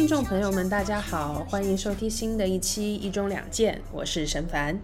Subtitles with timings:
[0.00, 4.80] 听众朋友们，大家好，欢迎收听新的一期《一中两见》，我是沈凡。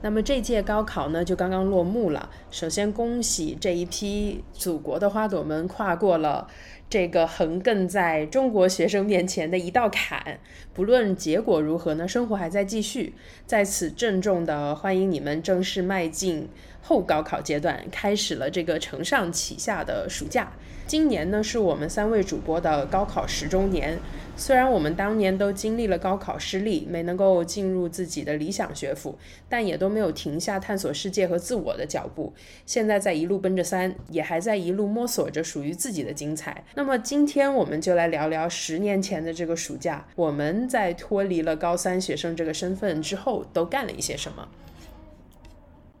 [0.00, 2.30] 那么这届高考呢，就刚刚落幕了。
[2.50, 6.48] 首先恭喜这一批祖国的花朵们跨过了
[6.88, 10.40] 这个横亘在中国学生面前的一道坎。
[10.72, 13.12] 不论结果如何呢，生活还在继续。
[13.46, 16.48] 在此郑重的欢迎你们正式迈进
[16.80, 20.54] 后高考阶段，开始了这个承上启下的暑假。
[20.86, 23.98] 今年呢，是我们三位主播的高考十周年。
[24.36, 29.16] 虽然我们当年都经历了高考失利，没能够进入自己的理想学府，
[29.48, 32.34] 但也都没有停下探索世界和自我的脚步。
[32.66, 36.64] 现在在一路奔着三，也还在一路摸索着属于自己的精彩。
[36.74, 44.48] 那么今天我们就来聊聊十年前的这个暑假，我们在脱离了高三学生这个身份之后，都干了一些什么？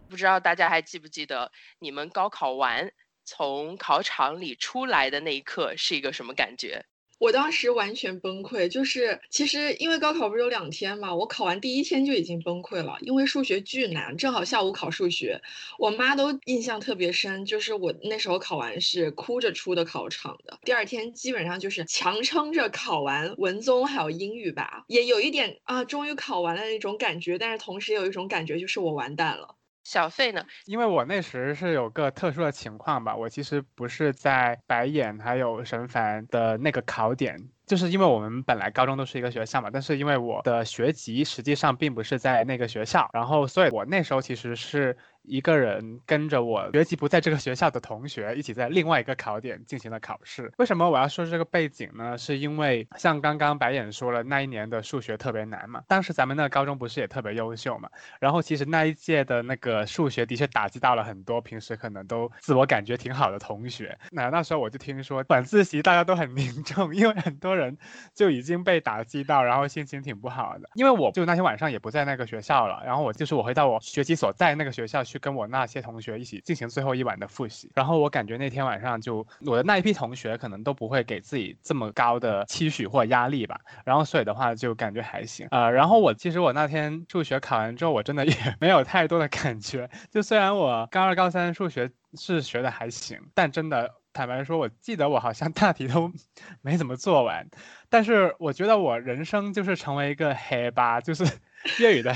[0.08, 2.90] 不知道大家还记不记得，你们高考完
[3.24, 6.84] 从考场里出来的那一刻是一个什么感觉？
[7.20, 15.40] 我当时完全崩溃，就是其实因为高考不是有两天嘛，我考完第一天就已经崩溃了，因为数学巨难，正好下午考数学，
[15.78, 29.56] 我妈都印象特别深，就是我那时候考完是哭着出的考场的，第二天基本上就是强撑着考完文综还有英语吧，也有一点啊，终于考完了那种感觉，但是同时也有一种感觉就是我完蛋了。
[29.84, 30.44] 小费呢？
[30.64, 44.96] 因为我那时是有个特殊的情况吧，我其实不是在白眼还有神凡的那个考点，就是因为我们本来高中都是一个学校嘛，但是因为我的学籍实际上并不是在那个学校，然后所以我那时候其实是。
[45.24, 50.52] 一个人跟着我学习不在这个学校的同学一起在另外一个考点进行了考试。
[50.58, 52.16] 为什么我要说这个背景呢？
[52.18, 55.82] 是因为像刚刚白眼说了，那一年的数学特别难嘛。
[55.88, 57.88] 当时咱们那个高中不是也特别优秀嘛？
[58.20, 63.98] 然后其实那一届的那个数学的确打击到了很多平时可能都自我感觉挺好的同学。
[64.10, 67.76] 那那时候我就听说晚自习大家都很凝重，因为很多人
[68.14, 70.68] 就已经被打击到，然后心情挺不好的。
[70.74, 75.24] 因为我就那天晚上也不在那个学校了，然后我就是我回到我学习所在那个学校去。
[75.24, 85.48] 跟我那些同学一起进行最后一晚的复习，然后我感觉那天晚上就我的那一批同学可能都不会给自己这么高的期许或压力吧，然后所以的话就感觉还行。
[85.50, 96.12] 呃，然后我其实我那天数学考完之后，我真的也 没有太多的感觉，就虽然我高二高三数学是学的还行，但真的坦白说，我记得我好像大题都
[96.60, 97.48] 没怎么做完，
[97.88, 101.24] 但是我觉得我人生就是成为一个黑吧，就是
[101.80, 102.12] 粤语的，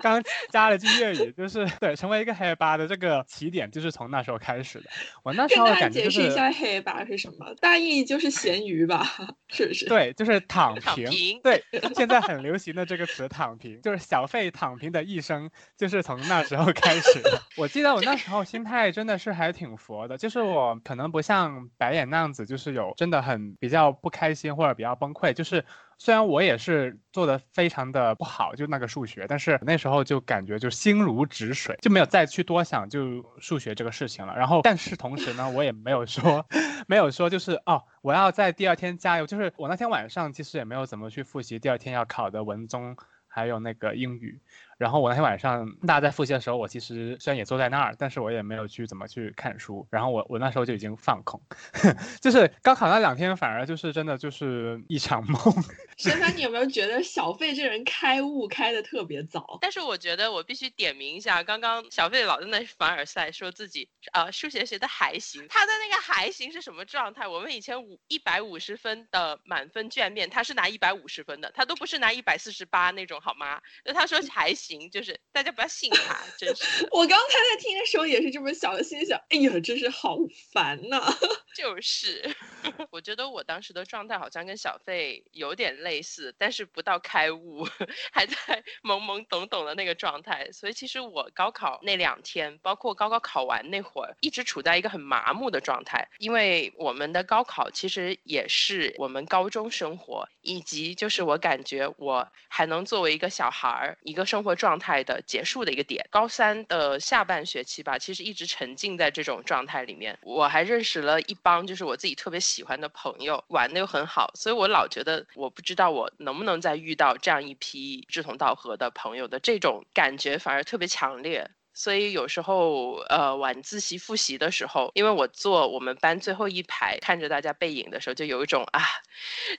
[0.00, 4.90] 刚加了句粤语，就是对，成为一个黑八的这个起点，就是从那时候开始的。
[5.22, 6.18] 我那时候感觉就是。
[6.18, 7.54] 解释一下黑八是什么？
[7.60, 9.06] 大意就是咸鱼吧？
[9.48, 9.86] 是不是？
[9.86, 11.40] 对，就是躺平。
[11.42, 11.62] 对，
[11.94, 17.40] 现在很流行的这个词“躺平”，就是小费躺平的一生，就是从那时候开始的。
[17.56, 25.64] 我记得我那时候心态真的是还挺佛的，就是我可能不像白眼那样子，就是有真的很比较不开心或者比较崩溃，就是。
[25.98, 34.36] 虽然我也是做的非常的不好，就那个数学，但是那时候就感觉就心如止水，就没有再去多想就数学这个事情了。
[34.36, 36.46] 然后，但是同时呢，我也没有说，
[36.86, 39.26] 没有说就是哦，我要在第二天加油。
[39.26, 44.40] 就是我那天晚上其实也没有怎么去复习第二天要考的文综，还有那个英语。
[44.78, 49.86] 然后我那天晚上大家在复习的时候，我其实虽然也坐在那儿，但是我也没有去怎么去看书。
[49.90, 51.42] 然后我我那时候就已经放空，
[52.22, 55.38] 就是高考那两天反而就是真的就是一场梦。
[55.98, 59.58] 沈凡，你有没有觉得小费这人开悟开的特别早？
[59.60, 67.26] 但是我觉得我必须点名一下，刚刚小费老在那凡尔赛说自己啊数学学的还行，他的那个还行是什么状态？
[67.26, 73.60] 我们以前五一百五十分的满分卷面，他是拿一百五十分的，他都不是拿一百四十八那种好吗？
[73.84, 74.67] 那他说还行。
[74.68, 76.86] 行，就是大家不要信他，真是。
[76.92, 80.18] 我刚才在听的时候也是这么想的，心想，哎呀，真是好
[80.52, 81.02] 烦呐。
[81.56, 82.36] 就是，
[82.92, 87.66] 我觉得我当时的状态好像跟小费有点类似，但是不到开悟，
[88.12, 90.52] 还在懵懵懂懂的那个状态。
[90.52, 104.57] 所以其实我高考那两天，包括高考考完那会儿，一直处在一个很麻木的状态，因为我们的高考其实也是我们高中生活，以及就是我感觉我还能作为一个小孩儿，一个生活。
[104.58, 110.18] 状态的结束的一个点，高三的下半学期吧，其实一直沉浸在这种状态里面。
[110.22, 121.48] 我还认识了一帮就是我自己特别喜欢的朋友，玩的又很好，所以我老觉得我不知道我能不能再遇到这样一批志同道合的朋友的这种感觉，反而特别强烈。
[121.78, 128.82] 所以有时候呃晚自习复习的时候，因为我坐我们班最后一排，看着大家背影的时候，就有一种啊，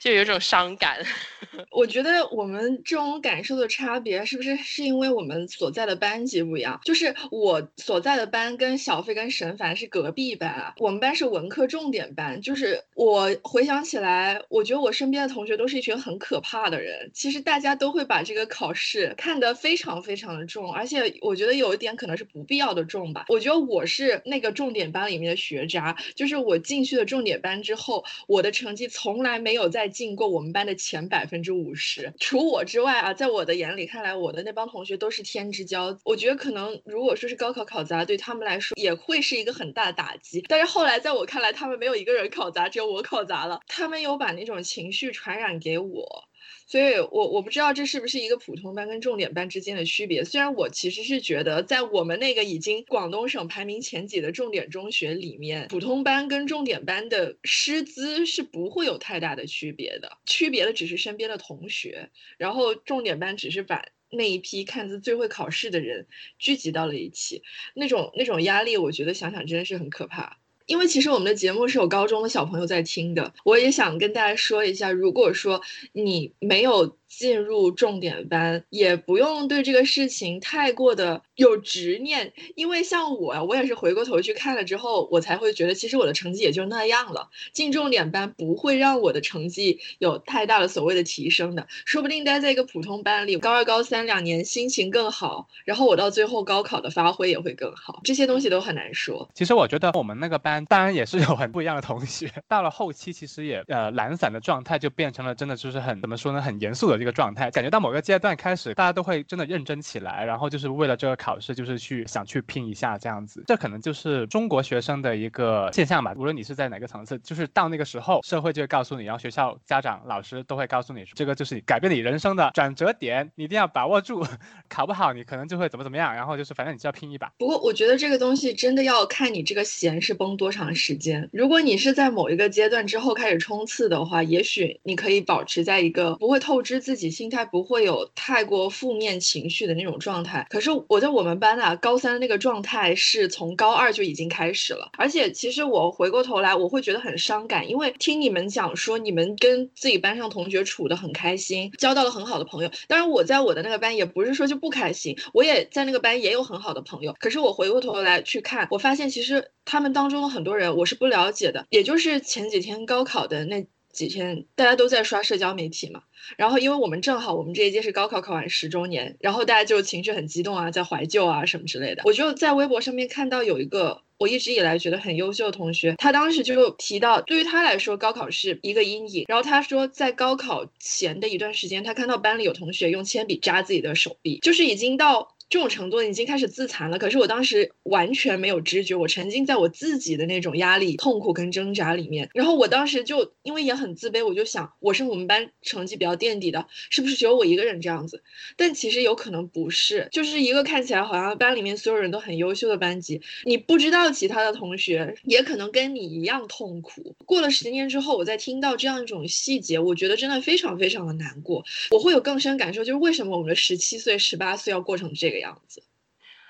[0.02, 1.00] 就有一种伤感。
[1.72, 6.78] 我觉得我们这种感受的差别，是不是是因为我们所在的班级不一样？
[6.84, 12.42] 就是我所在的班跟小飞跟沈凡是隔壁班啊，我们班是文科重点班。
[12.42, 17.10] 就是我回想起来，我觉得我身边的同学都是一群很可怕的人。
[17.14, 23.26] 其实大家都会把这个考试看得非常非常的重，而且我觉得有一点可可能是不必要的重吧。
[23.30, 32.12] 我觉得我是那个重点班里面的学渣，就是我进去了重点班之后，我的成绩从来没有再进过我们班的前百分之五十。
[32.20, 36.02] 除我之外啊，在我的眼里看来，我的那帮同学都是天之骄子。
[36.04, 40.44] 我觉得可能如果说是高考考砸，对他们来说也会是一个很大的打击。
[40.48, 43.60] 但是后来在我看来，他们没有一个人考砸，只有我考砸了。
[43.68, 46.24] 他们有把那种情绪传染给我。
[46.70, 50.24] 所以，我我不知道这是不是一个普通班跟重点班之间的区别。
[50.24, 62.12] 虽然我其实是觉得，在我们那个已经广东省排名前几的重点中学里面，普通班跟重点班的师资是不会有太大的区别的，区别的只是身边的同学。
[62.38, 66.06] 然后，重点班只是把那一批看似最会考试的人
[66.38, 67.42] 聚集到了一起，
[67.74, 70.38] 那种那种压力，我觉得想想真的是很可怕。
[70.70, 75.60] 因为其实我们的节目是有高中的小朋友在听的，我也想跟大家说一下，如果说
[75.94, 76.96] 你没有。
[77.10, 87.28] 进入重点班也不用对这个事情太过的有执念，因为像我，我也是回过头去看了之后，我才会觉得其实我的成绩也就那样了。
[87.52, 98.02] 进重点班不会让我的成绩有太大的所谓的提升的，说不定待在一个普通班里，高二高三两年心情更好，然后我到最后高考的发挥也会更好。
[98.04, 99.28] 这些东西都很难说。
[99.34, 107.00] 其实我觉得我们那个班当然也是有很不一样的同学，到了后期其实也呃懒散的状态就变成了真的就是很怎么说呢，很严肃的。
[107.00, 113.42] 这个状态，感觉到某个阶段开始，大家都会真的认真起来，然后就是为了这个考试，就是去想去拼一下这样子。
[113.48, 116.14] 这可能就是中国学生的一个现象吧。
[116.18, 124.26] 无论你是在哪个层次，就是到那个时候，社会就会告诉你，然后学校、家长、老师都会告诉你，这个就是改变你人生的转折点，你一定要把握住。
[124.68, 126.14] 考不好，你可能就会怎么怎么样。
[126.14, 127.32] 然后就是反正你就要拼一把。
[127.38, 131.30] 不过我觉得这个东西真的要看你这个弦是绷多多长时间。
[131.32, 137.12] 如果你是在某一个阶段之后开始冲刺的话，也许你可以保持在一个不会透支自己。
[137.12, 140.48] 心态不会有太过负面情绪的那种状态。
[140.50, 144.90] 可是我在我们班啊，高三那个状态是从高二就已经开始了。
[144.98, 152.72] 而且其实我回过头来，我会觉得很伤感，因为听你们讲说你们跟自己班上同学处得很开心，交到了很好的朋友。
[152.88, 157.14] 当然我在我的那个班也不是说就不开心，我也在那个班也有很好的朋友。
[157.20, 161.66] 可是我回过头来去看，我发现其实他们当中的很多人我是不了解的。
[161.70, 163.66] 也就是前几天高考的那。
[163.92, 166.04] 几天大家都在刷社交媒体嘛，
[166.38, 172.04] 然后因为我们正好我们这一届是高考考完十周年，然后大家就情绪很激动啊，在怀旧啊什么之类的。
[172.06, 179.26] 我就在微博上面看到有一个我一直以来觉得很优秀的同学，他当时就提到，对于他来说高考是一个阴影。
[179.28, 185.36] 然后他说，在高考前的一段时间，他看到班里有同学用铅笔扎自己的手臂，就是已经到。
[185.50, 192.30] 这种程度已经开始自残了，可是我当时完全没有知觉，我沉浸在我自己的那种压力、痛苦跟挣扎里面。
[192.36, 198.22] 然后我当时就因为也很自卑，我就想，我是我们班成绩比较垫底的，是不是只有我一个人这样子？
[198.56, 207.16] 但其实有可能不是，就是一个看起来好像班里面所有人都很优秀的班级，你不知道其他的同学也可能跟你一样痛苦。
[207.26, 211.66] 过了十年之后，我再听到这样一种细节，我觉得真的非常非常的难过。
[211.90, 215.39] 我会有更深感受，就是为什么我们的十七岁、十八岁要过成这个。
[215.40, 215.84] 样子，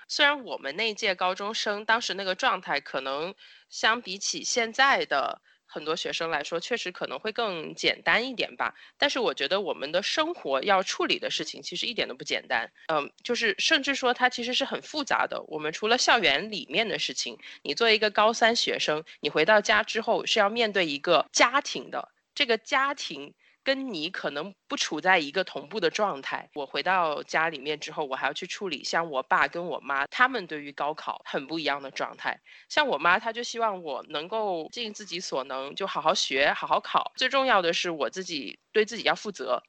[0.07, 3.33] 虽然我们那届高中生当时那个状态，可能
[3.69, 8.73] 相比起现在的很多学生来说，确实可能会更简单一点吧。
[8.97, 12.71] 但是我觉得我们的生活要处理的事情，其实一点都不简单。
[12.87, 15.39] 嗯，就是甚至说它其实是很复杂的。
[15.47, 23.35] 我们除了校园里面的事情，你作为一个高三学生，你回到家之后是要面对一个家庭的，这个家庭。
[23.63, 26.49] 跟你可能不处在一个同步的状态。
[26.53, 32.39] 我回到家里面之后，我还要去处理像我爸跟我妈他们对于高考很不一样的状态。
[32.69, 37.11] 像我妈，她就希望我能够尽自己所能，就好好学，好好考。
[37.15, 39.61] 最重要的是我自己对自己要负责。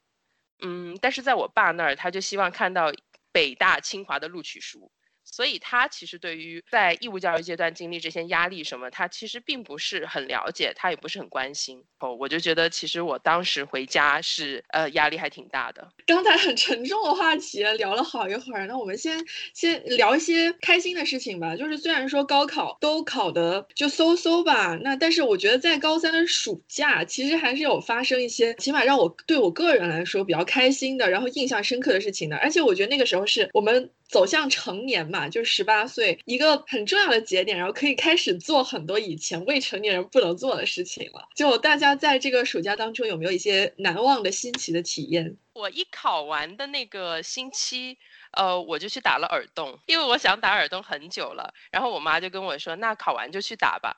[0.62, 2.92] 嗯，但是在我爸那儿，他就希望看到
[3.32, 4.90] 北大清华的录取书。
[5.24, 11.82] 所以他其实对于在义务教育阶段经历这些压力什么，他其实并不是很了解，他也不是很关心。
[12.00, 15.86] 哦，我就觉得其实我当时回家是呃压力还挺大的。
[16.06, 19.24] 刚才很沉重的话题聊了好一会儿，那我们先
[19.54, 21.54] 先聊一些开心的事情吧。
[21.54, 32.36] 就是虽然说高考都考的就嗖嗖吧，那但是我觉得在高三的暑假，其实还是有发生一些起码让我对我个人来说比较开心的，然后印象深刻的事情的。
[32.38, 33.90] 而且我觉得那个时候是我们。
[34.10, 41.28] 走向成年嘛，就十八岁一个很重要的节点，然后可以开始做很多以前未成年人不能做的事情了。
[41.36, 45.36] 就大家在这个暑假当中有没有一些难忘的新奇的体验？
[45.52, 47.98] 我一考完的那个星期。
[48.32, 51.52] 呃，我就去打了耳洞，因为我想打耳洞很久了。
[51.72, 53.96] 然后我妈就跟我说：“那考完就去打吧。”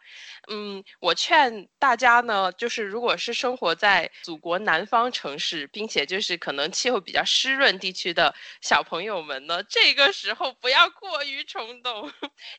[0.48, 12.10] 嗯，我劝大家呢，就是如果是生活在祖国南方城市，并且就是可能气候比较湿润地区的小朋友们呢，这个时候不要过于冲动，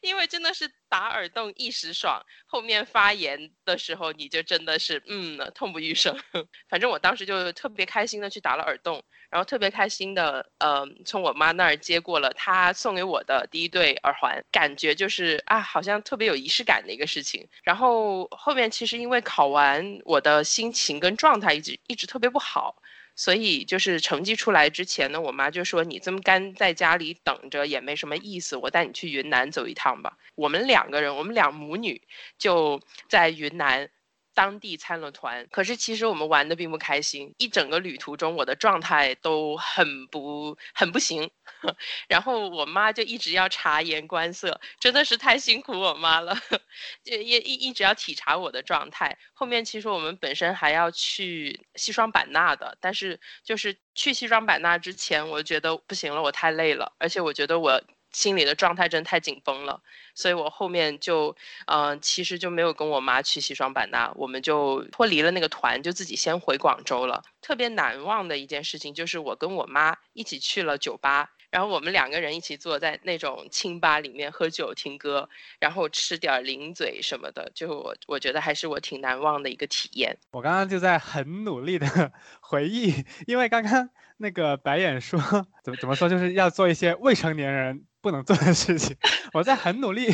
[0.01, 6.15] 因为真的是打耳洞一时爽，后面发炎的时候你就真的是嗯痛不欲生。
[6.69, 9.03] 反正我当时就特别开心的去打了耳动。
[9.29, 17.47] 然后特别开心的，呃，从我妈那儿接过了她送给我的第一对耳环，感觉就是啊，好像特别有仪式感的一个事情。
[17.63, 22.75] 然后后面其实因为考完，我的心情跟状态一直一直特别不好，
[23.15, 30.15] 所以就是成绩出来之前呢，我妈就说你这么干在家里等着也没什么意思，我带你去云南走一趟吧。
[30.35, 31.99] 我们两个人，我们两母女
[32.37, 33.89] 就在云南。
[34.33, 37.33] 当地参了团，可是其实我们玩的并不开心。
[37.37, 41.29] 一整个旅途中，我的状态都很不很不行，
[42.07, 46.35] 然后我妈就一直要察言观色，真的是太辛苦我妈了，
[47.03, 49.17] 就也一一直要体察我的状态。
[49.33, 57.81] 后面其实我们本身还要去西双版纳的，但是就是去西双版纳之前，我觉得不行了，我太累了，而且我觉得我。
[58.13, 59.82] 心里的状态真太紧绷了，
[60.15, 67.24] 所以我后面就，嗯，其实就没有跟我妈去西双版纳，我们就脱离了那个团，就自己先回广州了。
[67.41, 75.27] 特别难忘的一件事情就是我跟我妈一起去了酒吧，然后我们两个人一起坐在那种清吧里面喝酒听歌，
[75.60, 80.15] 然后吃点零嘴什么的，就我我觉得还是我挺难忘的一个体验。
[80.32, 82.93] 我刚刚就在很努力的 回忆，
[83.25, 85.20] 因为刚刚那个白眼说
[85.65, 87.84] 怎么怎么说，就是要做一些未成年人。
[88.03, 88.98] 不能做的事情，
[89.31, 90.13] 我在很努力，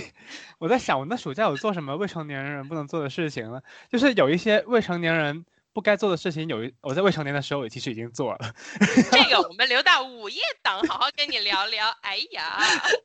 [0.60, 3.60] 我在想我那暑假有做什么未成年人不能做的事情呢？
[3.92, 5.44] 就是有一些未成年人
[5.74, 8.40] 不该做的事情，有一我在未成年的时候我其实已经做了。
[9.12, 11.90] 这个 我们留到午夜档好好跟你聊聊。
[12.02, 12.60] 哎呀，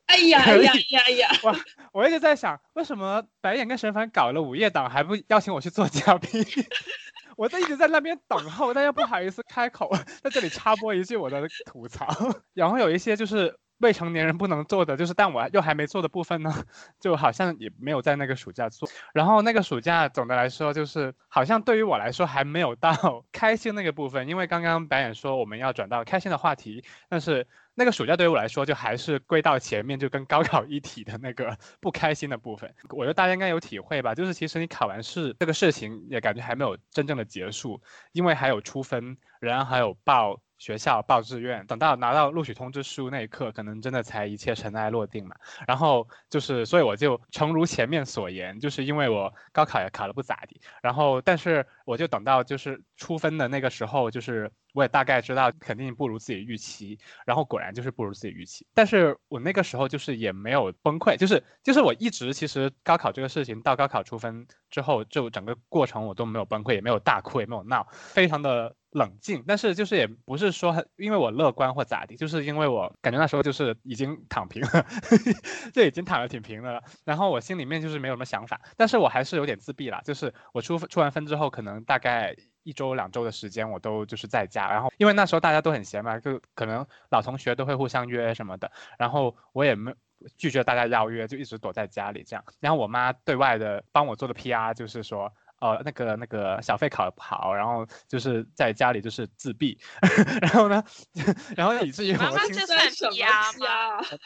[0.05, 0.71] 哎呀，哎呀，
[1.07, 1.55] 哎呀，我
[1.91, 6.45] 我一直在想，为什么白眼跟神凡搞了午夜档还不邀请我去做嘉宾？
[7.37, 9.89] 我在一直在那边等候，但又不好意思开口，
[10.21, 12.07] 在这里插播一句我的吐槽。
[12.53, 13.57] 然后有一些就是。
[13.79, 16.51] 未成年人不能做的就是，但我又还没做的部分呢，
[16.99, 18.87] 就好像也没有在那个暑假做。
[19.13, 32.73] 然后那个暑假总的来说就是，好像对于我来说还没有到 开心那个部分，因为刚刚白眼说我们要转到开心的话题，但是那个暑假对于我来说就还是归到前面，就跟高考一体的那个 不开心的部分。
[32.91, 37.81] 我觉得大家应该有体会吧，就是其实你考完试这个事情也感觉还没有真正的结束，
[38.13, 40.39] 因为还有出分，然后还有报。
[40.57, 45.35] 学校报志愿，等到拿到录取通知书那一刻，可能真的才一切尘埃落定嘛。
[45.67, 58.67] 然后就是，所以我就诚如前面所言，就是因为我高考也考得不咋地，然后但是我就等到就是出分的那个时候，就是我也大概知道肯定不如自己预期，然后果然就是不如自己预期。
[58.75, 68.75] 但是我那个时候就是也没有崩溃，就是就是我一直其实高考这个事情到高考出分之后，就整个过程我都没有崩溃，也没有大哭，也没有闹，非常的。
[68.95, 74.85] 冷静，但是就是也不是说因为我乐观或咋地，就是因为我感觉那时候就是已经躺平了，
[75.73, 76.81] 就已经躺得挺平的了。
[77.03, 79.99] 然后我心里面就是没有什么想法，但是我还是有点自闭啦。
[80.05, 82.33] 就是我出出完分之后，可能大概
[82.65, 84.69] 一周两周的时间，我都就是在家。
[84.69, 88.69] 然后因为那时候大家都很闲嘛，就可能老同学都会互相约什么的。
[88.97, 89.95] 然后我也没
[90.37, 92.43] 拒绝大家邀约，就一直躲在家里这样。
[92.59, 95.31] 然后我妈对外的帮我做的 PR 就是说。
[95.59, 99.77] 哦，那个那个小费考得不好，然后就是在家里就是自闭，
[100.41, 100.83] 然后呢，
[101.55, 103.41] 然后以至于我这算什么呀？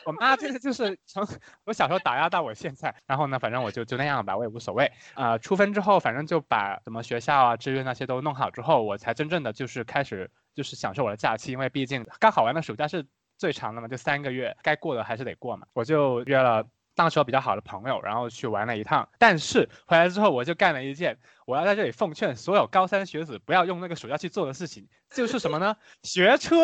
[0.06, 1.26] 我妈这个就是从
[1.66, 4.92] 我小时候打压到我现在，然后呢，反正我就就那样吧，我也无所谓。
[5.14, 13.06] 啊，出分之后，反正就把什么学校啊、志愿那些都弄好之后，我才真正的就是开始就是享受我的假期，因为毕竟刚考完的暑假是
[13.38, 16.66] 最长的嘛，就三个月，该过的还是得过嘛，我就约了。
[17.00, 25.78] 当时候比较好的朋友，然后去玩了一趟，但是回来之后我就干了一件我要在这里奉劝所有高三学子不要用那个暑假去做的事情，就是什么呢？
[26.04, 26.58] 学车，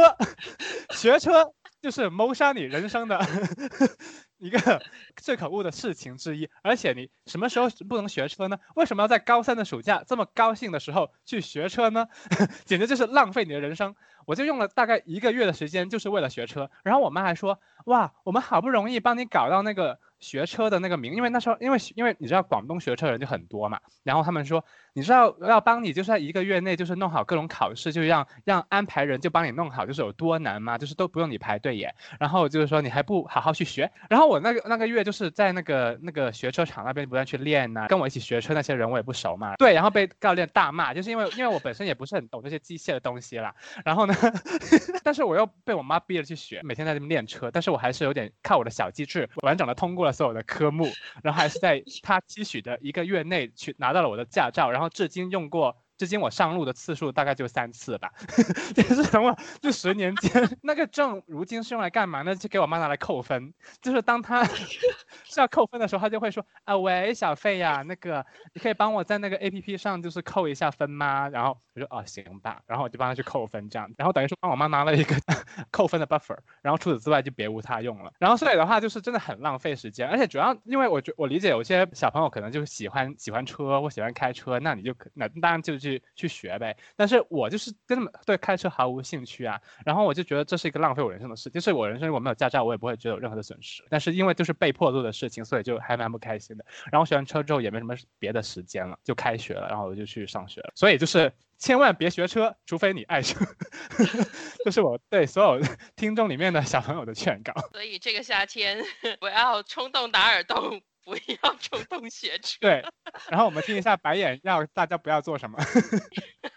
[0.92, 3.18] 学车就是谋杀你人生的
[4.38, 4.82] 一个
[5.16, 6.50] 最可恶的事情之一。
[6.62, 8.58] 而且你什么时候不能学车呢？
[8.76, 12.08] 为什么要在高三的暑假这么高兴的时候去学车呢？
[12.66, 13.96] 简直就是浪费你的人生。
[14.26, 16.70] 我就用了大概一个月的时间，就是为了学车。
[16.84, 24.64] 然后我妈还说：“哇，我们好不容易帮你搞到那个。”学车的那个名，因为那时候，因为因为你知道广东学车人就很多嘛，然后他们说，
[24.94, 30.78] 你知道要帮你就是在一个月内就是弄好各种考试，就让让安排人就帮你弄好，就是有多难吗？
[30.78, 31.94] 就是都不用你排队，耶。
[32.18, 33.92] 然后就是说你还不好好去学。
[34.10, 39.56] 然后我那个那个月就是在那个那个学车场那边不断去练呐，跟我一起学车那些人我也不熟嘛。
[39.58, 43.54] 对，然后被教练大骂，就是因为因为我本身也不是很懂这些机械的东西啦。
[43.84, 44.15] 然后呢，
[45.04, 47.52] 但是我又被我妈逼着去学，每天在那边练车。
[47.52, 50.92] 但是我还是有点靠我的小机智，完整的通过了所有的科目，
[51.24, 55.78] 然后还是在 她期许的一个月内去拿到了我的驾照，然后至今用过。
[55.98, 58.12] 至今我上路的次数大概就三次吧，
[58.76, 59.34] 也是什么？
[59.62, 62.36] 这十年间，那个证如今是用来干嘛呢？
[62.36, 63.54] 就给我妈拿来扣分。
[63.82, 64.46] 就是当她
[65.36, 68.26] 是要扣分的时候，他就会说：“啊，喂，小费呀，那个
[68.56, 73.88] 你可以帮我在那个 A P P 上就是扣一下分吗？”然后我说：“哦，行吧。”然后我就帮他去扣分，这样。
[73.96, 75.16] 然后等于说帮我妈拿了一个
[75.72, 76.36] 扣分的 buffer。
[76.64, 78.12] 然后除此之外就别无他用了。
[78.18, 85.76] 然后所以的话就是真的很浪费时间，而且主要因为我觉我理解有些小朋友可能就是喜欢喜欢车或喜欢开车，那你就那当然就。
[85.78, 96.66] 去去学呗，但是我就是根本对开车毫无兴趣啊，然后我就觉得这是一个浪费我人生的事，就是我人生如果没有驾照，我也不会觉得有任何的损失，但是因为就是被迫做的事事情，所以就还蛮不开心的。
[96.92, 100.72] 然后学完车之后也没什么别的时间了，就开学了，然后我就去上学了。
[100.76, 103.40] 所以就是千万别学车，除非你爱车，
[104.64, 105.62] 这是我对所有
[105.96, 107.54] 听众里面的小朋友的劝告。
[107.72, 108.84] 所以这个夏天
[109.20, 110.82] 不要冲动打耳洞。
[111.06, 112.58] 不要冲动学车。
[112.60, 112.84] 对，
[113.30, 115.58] 然后我们听一下白眼，要大家不要做什么。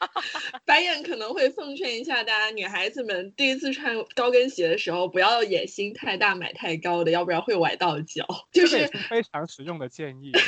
[0.64, 8.26] 白眼可能会奉劝一下大家，女孩子们第一次穿高跟鞋的时候，不要野心太大，买太高的，要不然会崴到脚。
[8.50, 10.32] 就是非常实用的建议。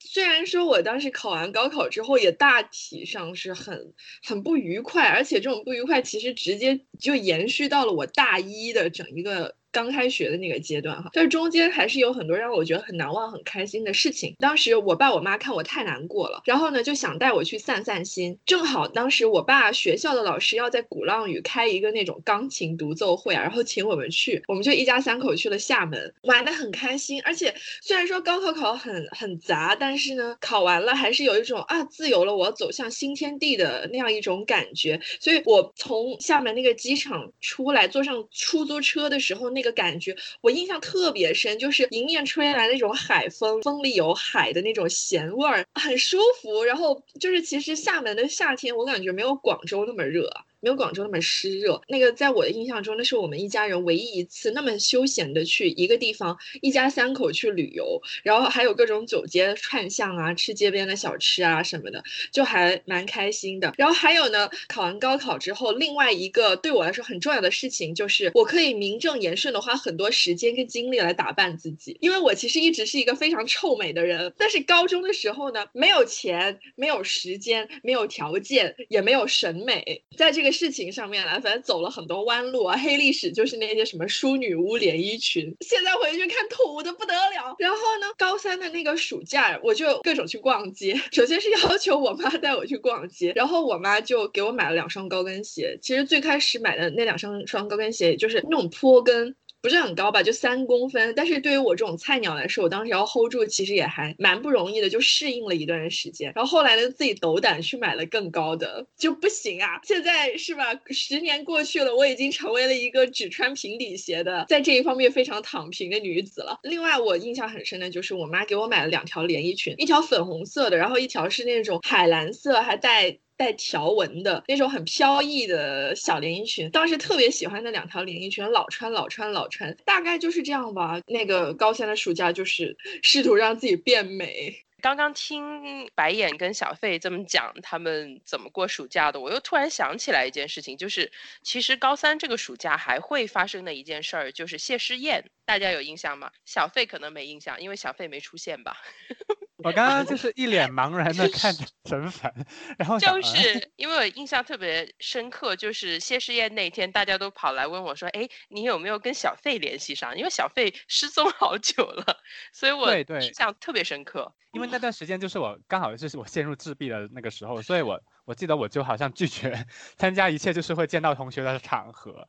[0.00, 3.92] 虽然说我当时考完高考之后，也大体上是很
[4.26, 9.56] 很不愉快，而且这种不愉快其实直接就延续到了我大一的整一个。
[9.76, 14.34] 刚开学的那个阶段哈，但是中间还是有很多让我觉得很难忘、很开心的事情。
[14.38, 18.38] 当时我爸我妈看我太难过了，然后呢就想带我去散散心。
[18.46, 27.20] 正好当时我爸学校的老师要在鼓浪屿开一个那种钢琴独奏会啊，然后请我们去，我们就一家三口去了厦门，玩的很开心。
[27.22, 34.98] 而且虽然说高考考很很杂，但是呢考完了还是有一种啊自由了，我要走向新天地的那样一种感觉。
[35.20, 39.65] 所以我从厦门那个机场出来，坐上出租车的时候，那。
[39.66, 46.64] 的感觉我印象特别深，就是迎面吹来那种海风，风里有海的那种咸味儿，很舒服。
[46.64, 50.30] 然后就是其实厦门的夏天，我感觉没有广州那么热。
[50.66, 51.80] 没有广州那么湿热。
[51.86, 62.02] 那个在我的印象中，那是我们一家人唯一一次那么休闲的去一个地方，一家三口去旅游，然后还有各种走街串巷啊，吃街边的小吃啊什么的，
[62.32, 63.72] 就还蛮开心的。
[63.78, 74.34] 然后还有呢，考完高考之后，另外一个对我来说很重要的事情就是，我可以名正言顺的花很多时间跟精力来打扮自己，因为我其实一直是一个非常臭美的人。
[74.36, 80.55] 但是高中的时候呢，没有钱，没有时间，没有条件，也没有审美，在这个。
[80.56, 82.76] 事情上面来，反正走了很多弯路啊。
[82.76, 87.54] 黑历史就是那些什么淑女屋连衣裙，现在回去看土的不得了。
[87.58, 90.98] 然后呢，高三的那个暑假，我就各种去逛街。
[91.12, 95.78] 首先是要求我妈带我去逛街，然后我妈就给我买了两双高跟鞋。
[95.82, 99.36] 其实最开始买的那两双双高跟鞋，就是那种坡跟。
[99.66, 101.12] 不是很高吧，就三公分。
[101.16, 106.32] 但是对于我这种菜鸟来说，我当时要 hold 住，其实也还蛮不容易的，就适应了一段时间。
[106.36, 109.80] 然后后来呢，自己斗胆去买了更高的，就不行啊。
[109.82, 110.66] 现在是吧？
[110.90, 116.60] 十年过去了，我已经成为了一个只穿平底鞋的，在这一方面非常躺平的女子了。
[116.62, 123.18] 另外，我印象很深的就是我妈给我买了两条连衣裙，一条粉红色的，然后一条是那种海蓝色，还带。
[123.36, 131.00] 带条纹的那种很飘逸的小连衣裙，当时特别喜欢那两条连衣裙，老穿老穿老穿，大概就是这样吧。
[131.06, 134.62] 那个高三的暑假就是试图让自己变美。
[134.82, 141.10] 刚刚听白眼跟小费这么讲他们怎么过暑假的，我又突然想起来一件事情，就是
[141.42, 146.30] 其实高三这个暑假还会发生的一件事儿，就是谢师宴，大家有印象吗？
[146.44, 148.76] 小费可能没印象，因为小费没出现吧。
[149.58, 152.32] 我刚刚就是一脸茫然的看着 陈凡，
[152.76, 160.16] 然后就是因为我印象特别深刻，就是谢师宴那天，大家都跑来问我说：“哎，你有没有跟小费联系上？
[160.16, 162.18] 因为小费失踪好久了，
[162.52, 164.34] 所以我印象特别深刻。
[164.52, 169.66] 因为那段时间就是我刚好就是我陷入自闭的那个时候，所以我我记得我就好像拒绝
[169.96, 172.28] 参加一切就是会见到同学的场合。”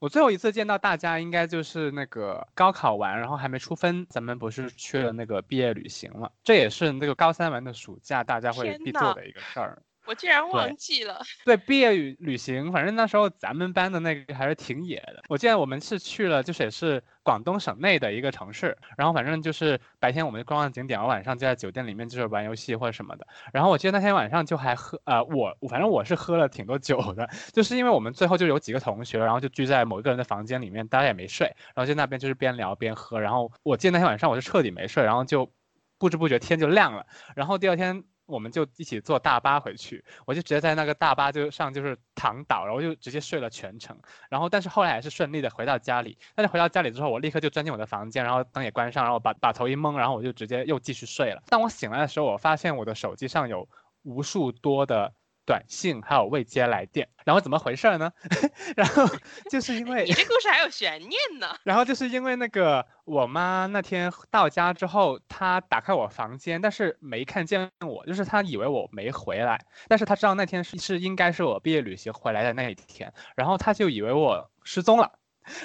[0.00, 6.30] 我最后一次见到大家，应该就是那个高考完，然后还没出分，咱们不是去了那个毕业旅行了？
[6.44, 9.82] 这也是那个高三完的暑假大家会必做的一个事儿。
[10.08, 11.20] 我竟然忘记了。
[11.44, 15.22] 对，毕业旅旅行，反正那时候咱们班的那个还是挺野的。
[15.28, 23.26] 我记得我们是去了，就是也是广东省内的一个城市，然后反正就是白天我们逛逛景点，晚上就在酒店里面就是玩游戏或者什么的。
[23.52, 33.20] 然后我记得那天晚上就还喝，呃，我反正我是喝了挺多酒的，就是因为我们最后就有几个同学，然后就聚在某一个人的房间里面，大家也没睡，然后就那边就是边聊边喝。
[33.20, 35.52] 然后我记得那天晚上我是彻底没睡，然后就
[35.98, 37.04] 不知不觉天就亮了，
[37.36, 38.04] 然后第二天。
[38.28, 43.98] 我们就一起坐大巴回去，我就直接在那个大巴就上就是躺倒，然后就直接睡了全程。
[44.28, 46.16] 然后但是后来还是顺利的回到家里。
[46.34, 51.42] 但是回到家里之后，我立刻就钻进我的房间，然后灯也关上，然后把把头一蒙，然后我就直接又继续睡了。
[51.48, 53.68] 当我醒来的时候，我发现我的手机上有
[54.02, 55.12] 无数多的。
[55.48, 58.12] 短信还有未接来电，然后怎么回事呢？
[58.76, 59.06] 然后
[59.50, 61.56] 就是因为你这故事还有悬念呢。
[61.64, 69.58] 然后就是因为那个我妈那天到家之后，她打开我房间，但是没看见我，就是她以为我没回来，
[69.88, 75.17] 但是她知道那天是是应该是我毕业旅行回来的那一天，然后她就以为我失踪了。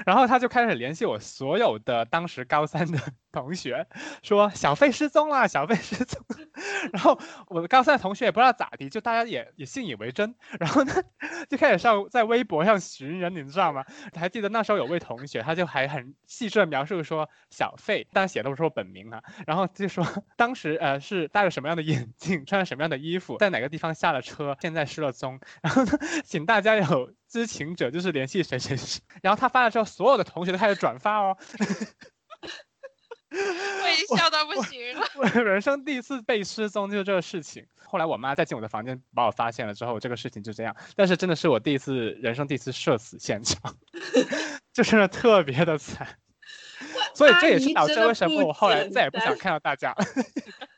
[0.06, 3.00] 然后他就开始联系我所有的当时高三的
[3.32, 3.88] 同学，
[4.22, 6.22] 说小费失踪了，小费失踪。
[6.94, 10.36] 然后我的高三同学也不知道咋地，就大家也也信以为真。
[10.60, 10.94] 然后呢，
[11.50, 13.84] 就开始上在微博上寻人，你知道吗？
[14.16, 19.24] 还记得那时候有位同学，他就还很细致的描述说小费，但写的不是我本名啊。
[19.48, 20.06] 然后就说
[20.38, 25.40] 当时呃是戴了什么样的眼镜，穿了什么样的衣服，在哪个地方下了车，现在失了踪。
[25.62, 25.92] 然后呢，
[26.24, 27.12] 请大家有。
[27.34, 31.36] 知情者就是联系谁谁谁，然后他发了之后，所有的同学都开始转发哦。
[33.32, 35.04] 我已经笑到不行了。
[35.16, 37.66] 我人生第一次被失踪就是这个事情。
[37.88, 40.76] 后来我妈再进我的房间把我发现了之后，这个事情就这样。
[40.96, 43.76] 但是真的是我第一次人生第一次社死现场，
[44.72, 46.08] 就真的特别的惨。
[47.16, 49.96] 所以这也是导致为什么我后来再也不想看到大家。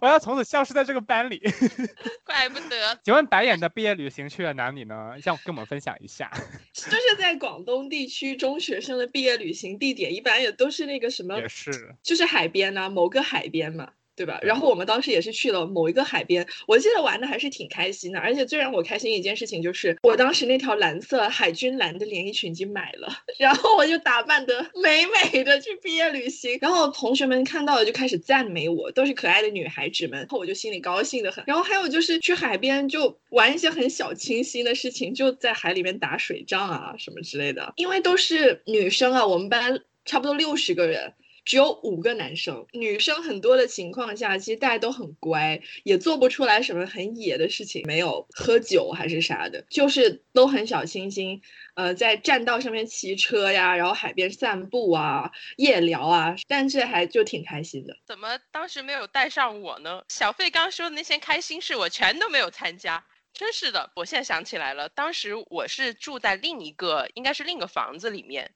[0.00, 1.40] 我要从此消失在这个班里，
[2.24, 2.98] 怪不得。
[3.04, 5.14] 请问白眼的毕业旅行去了哪里呢？
[5.22, 6.30] 想跟我们分享一下。
[6.72, 13.90] 就是在广东地区中学生的毕业旅行地点，一般也都是那个什么，也是，就是海边呐，某个海边嘛。
[14.16, 14.38] 对吧？
[14.42, 18.20] 然后我们当时也是去了某一个海边，我记得玩的还是挺开心的。
[18.20, 26.58] 而且最让我开心一件事情就是，我当时那条蓝色海军蓝的连衣裙已经买了， 然后我就打扮的美美的去毕业旅行。
[26.60, 31.42] 然后同学们看到了就开始赞美我，都是可爱的女孩子们，然后我就心里高兴的很。
[31.46, 37.72] 然后还有就是去海边就玩一些很小清新的事情，就在海里面打水仗啊什么之类的。
[37.76, 41.12] 因为都是女生啊，我们班差不多六十个人。
[41.44, 51.40] 只有五个男生，女生很多的情况下，其实大家都很乖，也做不出来什么很野的事情，没有喝酒还是啥的，就是都很小清新。
[51.74, 57.96] 呃，在栈道上面骑车呀，然后海边散步啊，夜聊啊，但这还就挺开心的。
[58.06, 60.02] 怎么当时没有带上我呢？
[60.08, 63.90] 小费刚说的那些开心事，我全都没有参加，真是的。
[63.96, 68.52] 我现在想起来了，当时我是住在另一个，应该是另一个房子里面。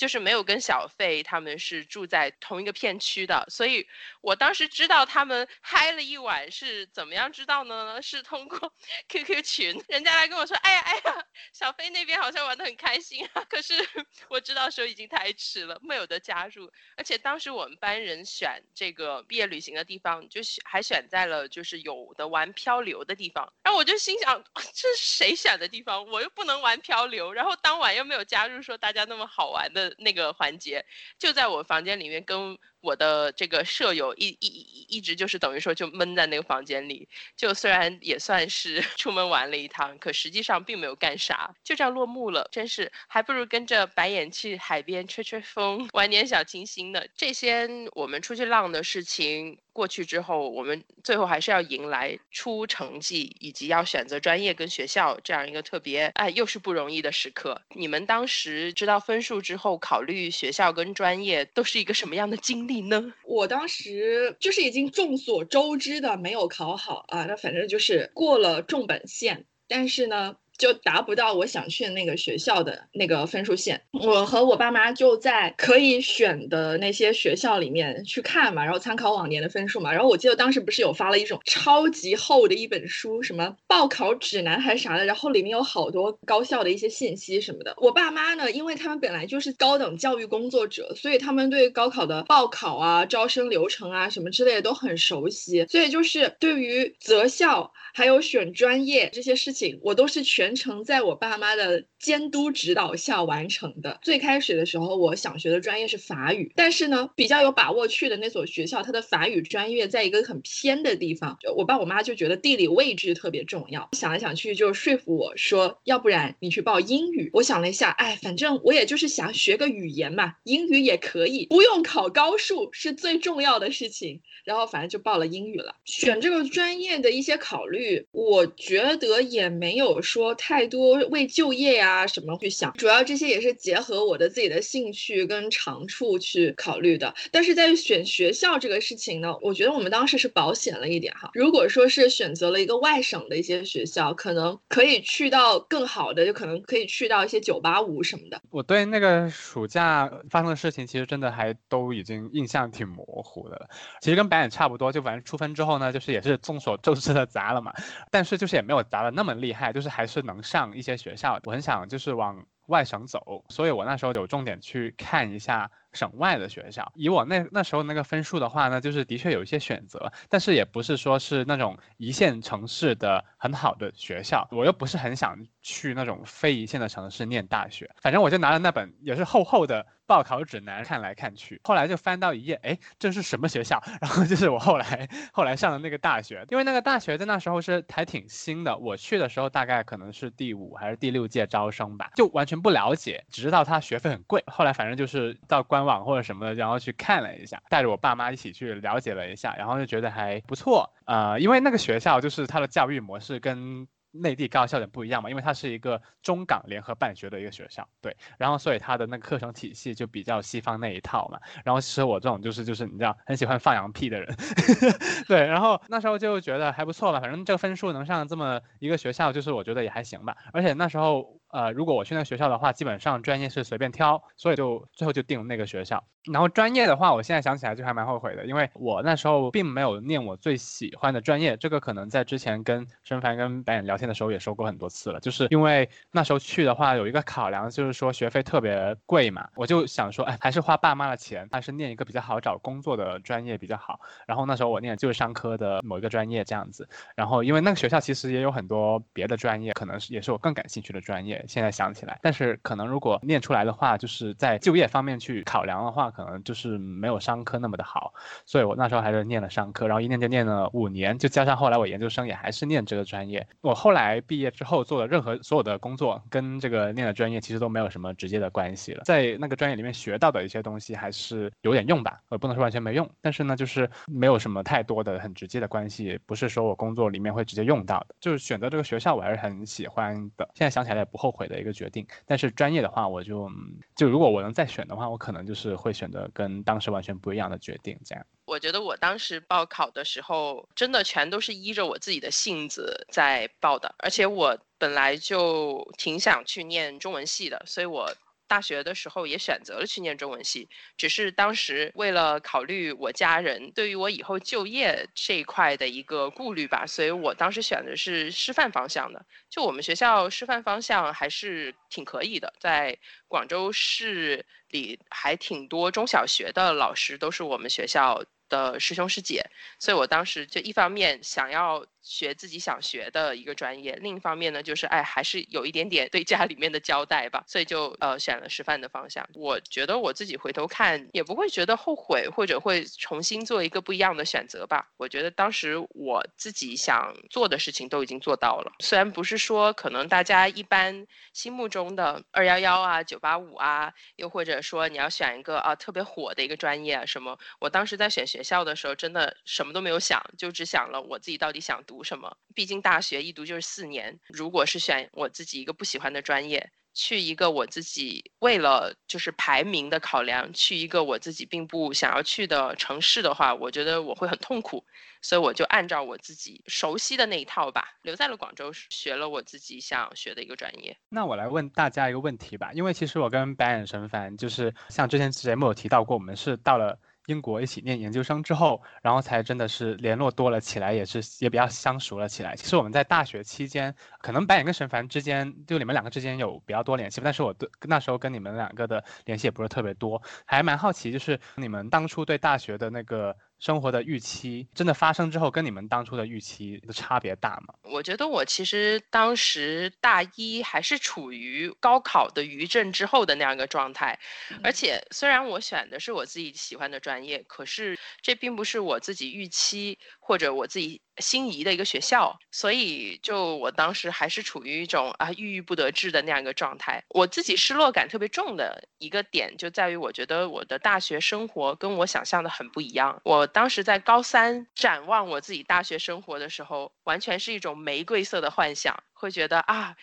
[0.00, 3.86] 就是没有跟小费他们是住在同一个片区的，所以
[4.22, 8.00] 我当时知道他们嗨了一晚是怎么样知道呢？
[8.00, 8.72] 是通过
[9.10, 13.44] QQ 群，人家来跟我说，哎呀哎呀，小飞那边好像玩得很开心啊。
[13.50, 13.74] 可是
[14.30, 16.72] 我知道时候已经太迟了，没有的加入。
[16.96, 23.52] 而且当时我们班人选这个毕业旅行的地方，就选还选在了就是有的玩漂流的地方。
[23.62, 26.06] 然后我就心想，这是谁选的地方？
[26.06, 29.89] 我又不能玩漂流，然后当晚又没有加入说大家那么好玩的。
[29.98, 30.84] 那个环节
[31.18, 32.58] 就在我房间里面跟。
[32.80, 42.48] 我的这个舍友一一一一直就是等于说就闷在那个房间里，就虽然也算是 出门玩了一趟，可实际上并没有干啥，就这样落幕了。
[42.50, 47.06] 真是还不如跟着白眼去海边吹吹风，玩点小清新的。
[47.14, 57.60] 这些我们出去浪的事情过去之后，我们最后还是要迎来出成绩以及要选择专业跟学校这样一个特别哎又是不容易的时刻。
[57.74, 62.69] 你们当时知道分数之后，考虑学校跟专业都是一个什么样的经？
[62.70, 63.12] 你呢？
[63.24, 70.36] 我当时就是已经众所周知的没有考好啊，那反正就是过了重本线，但是呢。
[70.60, 87.74] 就达不到我想去的那个学校的那个分数线，我和我爸妈就在可以选的那些学校里面去看嘛，然后参考往年的分数嘛，然后我记得当时不是有发了一种超级厚的一本书，什么报考指南还是啥的，然后里面有好多高校的一些信息什么的。
[87.78, 100.49] 我爸妈呢，因为他们本来就是高等教育工作者，所以他们对高考的报考啊、招生流程啊什么之类的都很熟悉，所以就是对于择校还有选专业这些事情，我都是全。
[100.50, 104.00] 全程在我爸妈的监督指导下完成的。
[104.02, 117.30] 最开始的时候，我想学的专业是法语，但是呢，比较有把握去的那所学校，它的法语专业在一个很偏的地方，我爸我妈就觉得地理位置特别重要，想来想去就说服我说，要不然你去报英语。
[117.32, 124.20] 我想了一下，哎，反正我也就是想学个语言嘛，英语也可以，不用考高数是最重要的事情。
[124.42, 125.76] 然后反正就报了英语了。
[125.84, 137.14] 选这个专业的一些考虑，我觉得也没有说太多为就业呀什么去想，主要这些也是结合我的自己的兴趣跟长处去考虑的。
[137.30, 141.30] 但是在选学校这个事情呢，我觉得我们当时是保险了一点哈。
[141.34, 148.40] 如果说是选择了一个外省的一些学校，可能可以去到更好的，就可能可以去到一些九八五什么的。
[148.50, 153.68] 我对那个暑假发生的事情，其实真的还都已经印象挺模糊的了。
[154.00, 157.74] 其实跟白眼差不多，就反正出分之后呢，就是也是众所周知的砸了嘛，
[158.10, 161.40] 但是就是也没有砸的那么厉害，就是还是能上一些学校。
[161.44, 165.70] 我很想就是往外省走，所以我那时候有重点去看一下。
[165.92, 183.80] 省外的学校，以我那那时候那个分数的话呢，就是的确有一些选择，但是也不是说是那种一线城市的很好的学校，我又不是很想去那种非一线的城市念大学，反正我就拿了那本也是厚厚的报考指南看来看去，后来就翻到一页，哎，这是什么学校？
[184.00, 195.80] 然后就是我后来后来上的那个大学，因为那个大学在那时候是还挺新的，我去的时候大概可能是第五还是第六届招生吧，就完全不了解，只知道它学费很贵，后来反正就是到官。
[195.80, 200.92] 网或者什么的，然后去看了一下，带着我爸妈一起去了解了一下，然后就觉得还不错。
[201.06, 203.86] 呃，因为那个学校就是它的教育模式跟。
[204.12, 211.38] 内地高校点不一样嘛，因为它是一个中港联合办学的一个学校，对，然后所以它的那个课程体系就比较西方那一套嘛。
[211.64, 214.36] 然后其实我这种就是就是你知道很喜欢放羊屁的人，
[215.28, 220.36] 对，然后那时候就觉得还不错吧，反正这个分数能上这么一个学校，就是我觉得也还行吧。
[220.52, 226.04] 而且那时候呃，如果我去那学校的话，基本上专业是随便挑，所以就最后就定那个学校。
[226.30, 243.98] 然后专业的话，我现在想起来就还蛮后悔的，因为我那时候并没有念我最喜欢的专业，这个可能在之前跟申凡跟白眼聊天的时候也说过很多次了，就是因为那时候去的话有一个考量，就是说学费特别贵嘛，我就想说，哎，还是花爸妈的钱，还是念一个比较好找工作的专业比较好。
[244.26, 246.86] 然后那时候我念就是商科的某一个专业这样子。
[247.16, 251.39] 然后因为那个学校其实也有很多别的专业，可能是也是我更感兴趣的专业。
[251.46, 256.10] 现在想起来，但是可能如果念出来的话，就是在就业方面去考量的话。
[256.10, 258.12] 可能就是没有商科那么的好，
[258.44, 263.46] 所以我那时候还是念了商科，然后一念就念了五年，就加上后来我研究生也还是念这个专业。
[263.60, 269.04] 我后来毕业之后做的任何所有的工作，跟这个念的专业其实都没有什么直接的关系了。
[269.04, 278.14] 在那个专业里面学到的一些东西还是有点用吧，我不能说完全没用，但是呢，就是没有什么太多的很直接的关系，不是说我工作里面会直接用到的。
[278.20, 282.04] 就是选择这个学校我还是很喜欢的，现在想起来也不后后悔的一个决定。
[282.26, 283.48] 但是专业的话，我就
[283.94, 285.94] 就如果我能再选的话，我可能就是会。
[286.00, 288.26] 选择跟当时完全不一样的决定，这样。
[288.46, 298.10] 我觉得我当时报考的时候，真的全都是依着我自己的性子在报的，而且我本来就挺想去念中文系的，所以我。
[298.50, 309.24] 大学的时候也选择了去念中文系，只是当时为了考虑我家人对于我以后就业这一块的一个顾虑吧，所以我当时选的是师范方向的。
[309.48, 319.44] 就我们学校师范方向还是挺可以的，在广州市里还挺多中小学的老师都是我们学校的师兄师姐，
[319.78, 321.86] 所以我当时就一方面想要。
[322.02, 329.28] 学自己想学的一个专业，另一方面呢，就是哎，还是有一点点对家里面的交代吧，所以就呃选了师范的方向。
[329.34, 334.88] 我觉得我自己回头看也不会觉得后悔，或者会重新做一个不一样的选择吧。
[334.96, 351.78] 我觉得当时我自己想做的事情都已经做到了，虽然不是说可能大家一般心目中的二幺幺啊、九八五啊，又或者说你要选一个啊特别火的一个专业啊什么，我当时在选学校的时候真的什么都没有想，就只想了我自己到底想。
[351.90, 352.36] 读什么？
[352.54, 354.16] 毕竟大学一读就是四年。
[354.28, 364.84] 如果是选我自己一个不喜欢的专业，去一个我自己为了就是排名的考量，去一个我自己并不想要去的城市的话，我觉得我会很痛苦。
[365.20, 370.96] 所以我就按照我自己熟悉的那一套吧，留在了广州，学了我自己想学的一个专业。
[371.08, 376.98] 那我来问大家一个问题吧，因为其实我跟白眼神凡就是像之前节目有提到过，我们是到了。
[377.30, 382.56] 英国一起念研究生之后，然后才真的是联络多了起来，也是也比较相熟了起来。
[382.56, 393.36] 其实我们在大学期间，可能白眼跟沈凡之间，就你们两个之间有比较多联系，但是我对那时候跟你们两个的联系也不是特别多，还蛮好奇，就是你们当初对大学的那个。
[393.60, 397.74] 生活的预期，真的发生之后，跟你们当初的预期的差别大吗？
[397.82, 404.18] 我觉得我其实当时大一还是处于高考的余震之后的那样一个状态，
[404.64, 409.98] 而且虽然我选的是我自己喜欢的专业，可是这并不是我自己预期
[410.30, 417.02] 或者我自己心仪的一个学校，所以就我当时还是处于一种啊郁郁不得志的那样一个状态。
[417.08, 423.20] 我自己失落感特别重的一个点就在于，我觉得我的大学生活跟我想象的很不一样。
[423.24, 429.96] 我当时在高三展望我自己大学生活的时候，完全是一种玫瑰色的幻想，会觉得啊，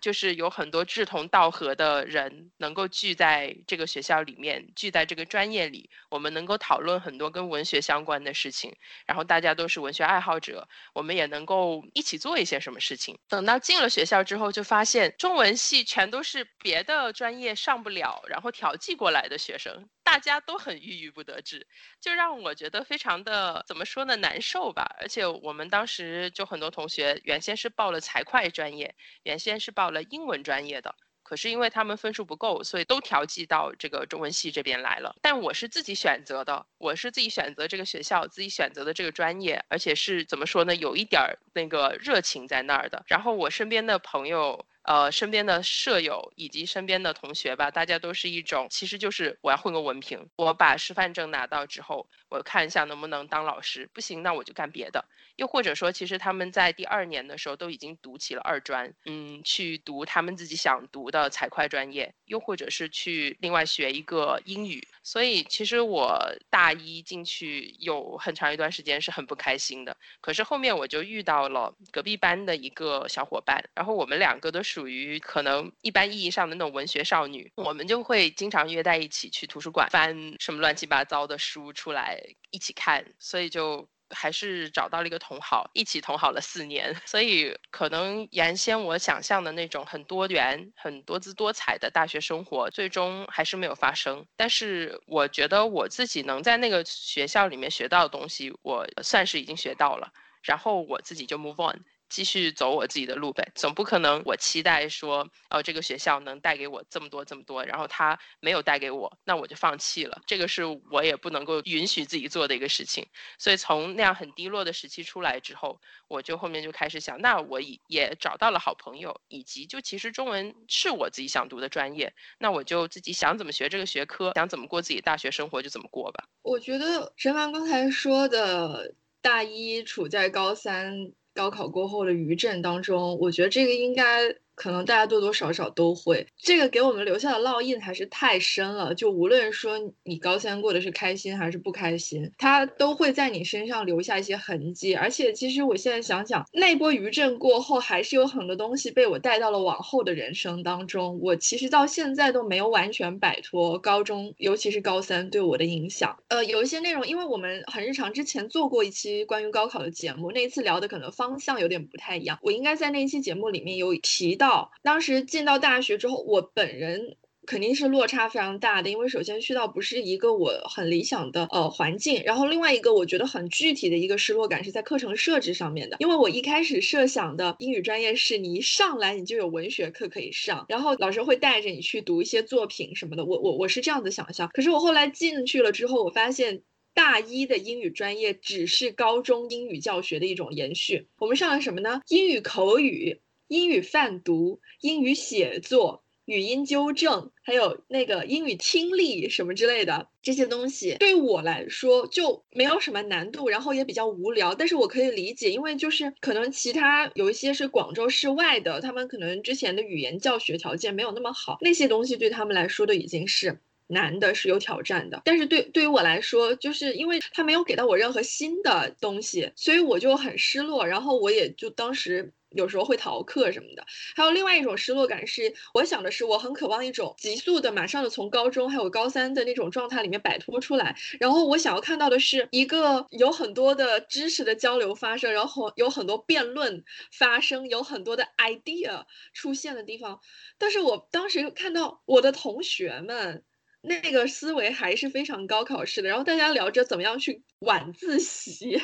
[0.00, 8.74] 就是有很多志同道合的人能够聚在这个学校里面，聚在这个专业里，我们能够讨论很多跟文学相关的事情，
[9.06, 13.18] 然后大家都是文学爱好者，我们也能够一起做一些什么事情。
[13.28, 19.88] 等到进了学校之后，就发现中文系全都是别的专业上不了，然后调剂过来的学生。
[20.04, 21.66] 大家都很郁郁不得志，
[22.00, 24.94] 就让我觉得非常的怎么说呢难受吧。
[25.00, 35.16] 而且我们当时就很多同学原先是报了财会专业，原先是报了英文专业的，可是因为他们分数不够，所以都调剂到这个中文系这边来了。
[35.22, 43.02] 但我是自己选择的，我是自己选择这个学校，自己选择的这个专业，而且是怎么说呢，有一点儿那个热情在那儿的。
[43.08, 44.66] 然后我身边的朋友。
[44.84, 55.04] 呃，身边的舍友以及身边的同学吧，大家都是一种，其实就是我要混个文凭，我把师范证拿到之后，我看一下能不能当老师，不行那我就干别的。
[55.36, 64.86] 又或者说，其实他们在第二年的时候都已经读起了二专，嗯，去读他们自己想读的财会专业，又或者是去另外学一个英语。
[65.02, 66.16] 所以其实我
[66.48, 69.96] 大一进去有很长一段时间是很不开心的。
[70.20, 82.18] 可是后面我就遇到了隔壁班的一个小伙伴，然后我们两个都是属于可能一般意义上的那种文学少女，我们就会经常约在一起去图书馆翻什么乱七八糟的书出来
[82.50, 83.88] 一起看，所以就。
[84.10, 94.24] 还是找到了一个同好，一起同好了四年，所以可能原先我想象的那种很多元、很多姿多彩的大学生活，最终还是没有发生。
[94.36, 101.82] 但是我觉得我自己能在那个学校里面学到的东西，我算是已经学到了，然后我自己就 move on。
[102.14, 110.22] 继续走我自己的路呗，总不可能我期待说，哦，这个学校能带给我这么多这么多，然后他没有带给我，那我就放弃了。
[110.24, 113.04] 这个是我也不能够允许自己做的一个事情。
[113.36, 126.22] 所以从那样很低落的时期出来之后，我就后面就开始想，那我也找到了好朋友，以及就其实中文是我自己想读的专业，那我就自己想怎么学这个学科，想怎么过自己大学生活就怎么过吧。
[126.42, 131.12] 我觉得陈凡刚才说的大一处在高三。
[131.34, 134.43] 高考过后的余震当中，我觉得这个应该。
[134.54, 138.94] 可能大家多多少少都会，这个给我们留下的烙印还是太深了。
[138.94, 144.94] 就无论说你高三过的是开心还是不开心，它都会在你身上留下一些痕迹。
[144.94, 151.18] 而且，其实我现在想想，那波余震过后，还是有很多东西被我带到了往后的人生当中。
[151.20, 156.16] 我其实到现在都没有完全摆脱高中，尤其是高三对我的影响。
[156.28, 162.38] 呃，有一些内容，因为我们很日常之前做过一期关于高考的节目，那一次聊的可能方向有点不太一样。
[162.40, 164.43] 我应该在那一期节目里面有提到。
[164.44, 186.62] 到当时进到大学之后，我本人肯定是落差非常大的，因为首先去到不是一个我很理想的呃环境，然后另外一个我觉得很具体的一个失落感是在课程设置上面的，因为我一开始设想的英语专业是你一上来你就有文学课可以上，然后老师会带着你去读一些作品什么的，我我我是这样子想象，可是我后来进去了之后，我发现。
[186.96, 192.00] 大一的英语专业只是高中英语教学的一种延续，我们上了什么呢？
[192.06, 193.20] 英语口语。
[193.54, 204.56] 英语泛读、英语写作、语音纠正，还有那个英语听力什么之类的这些东西，对我来说就没有什么难度，然后也比较无聊。
[204.56, 215.22] 但是我可以理解，因为就是可能其他有一些是广州市外的，他们可能之前的语言教学条件没有那么好，那些东西对他们来说都已经是难的，是有挑战的。
[215.24, 220.84] 但是对对于我来说，就是因为他没有给到我任何新的东西，所以我就很失落。
[220.84, 222.32] 然后我也就当时。
[222.54, 223.84] 有时候会逃课什么的，
[224.16, 240.20] 还有另外一种失落感是，我想的是我很渴望一种急速的、马上的从高中还有高三的那种状态里面摆脱出来，然后我想要看到的是一个有很多的知识的交流发生，然后有很多辩论发生，有很多的 idea 出现的地方。
[240.58, 243.44] 但是我当时看到我的同学们
[243.80, 248.80] 那个思维还是非常高考式的，然后大家聊着怎么样去晚自习。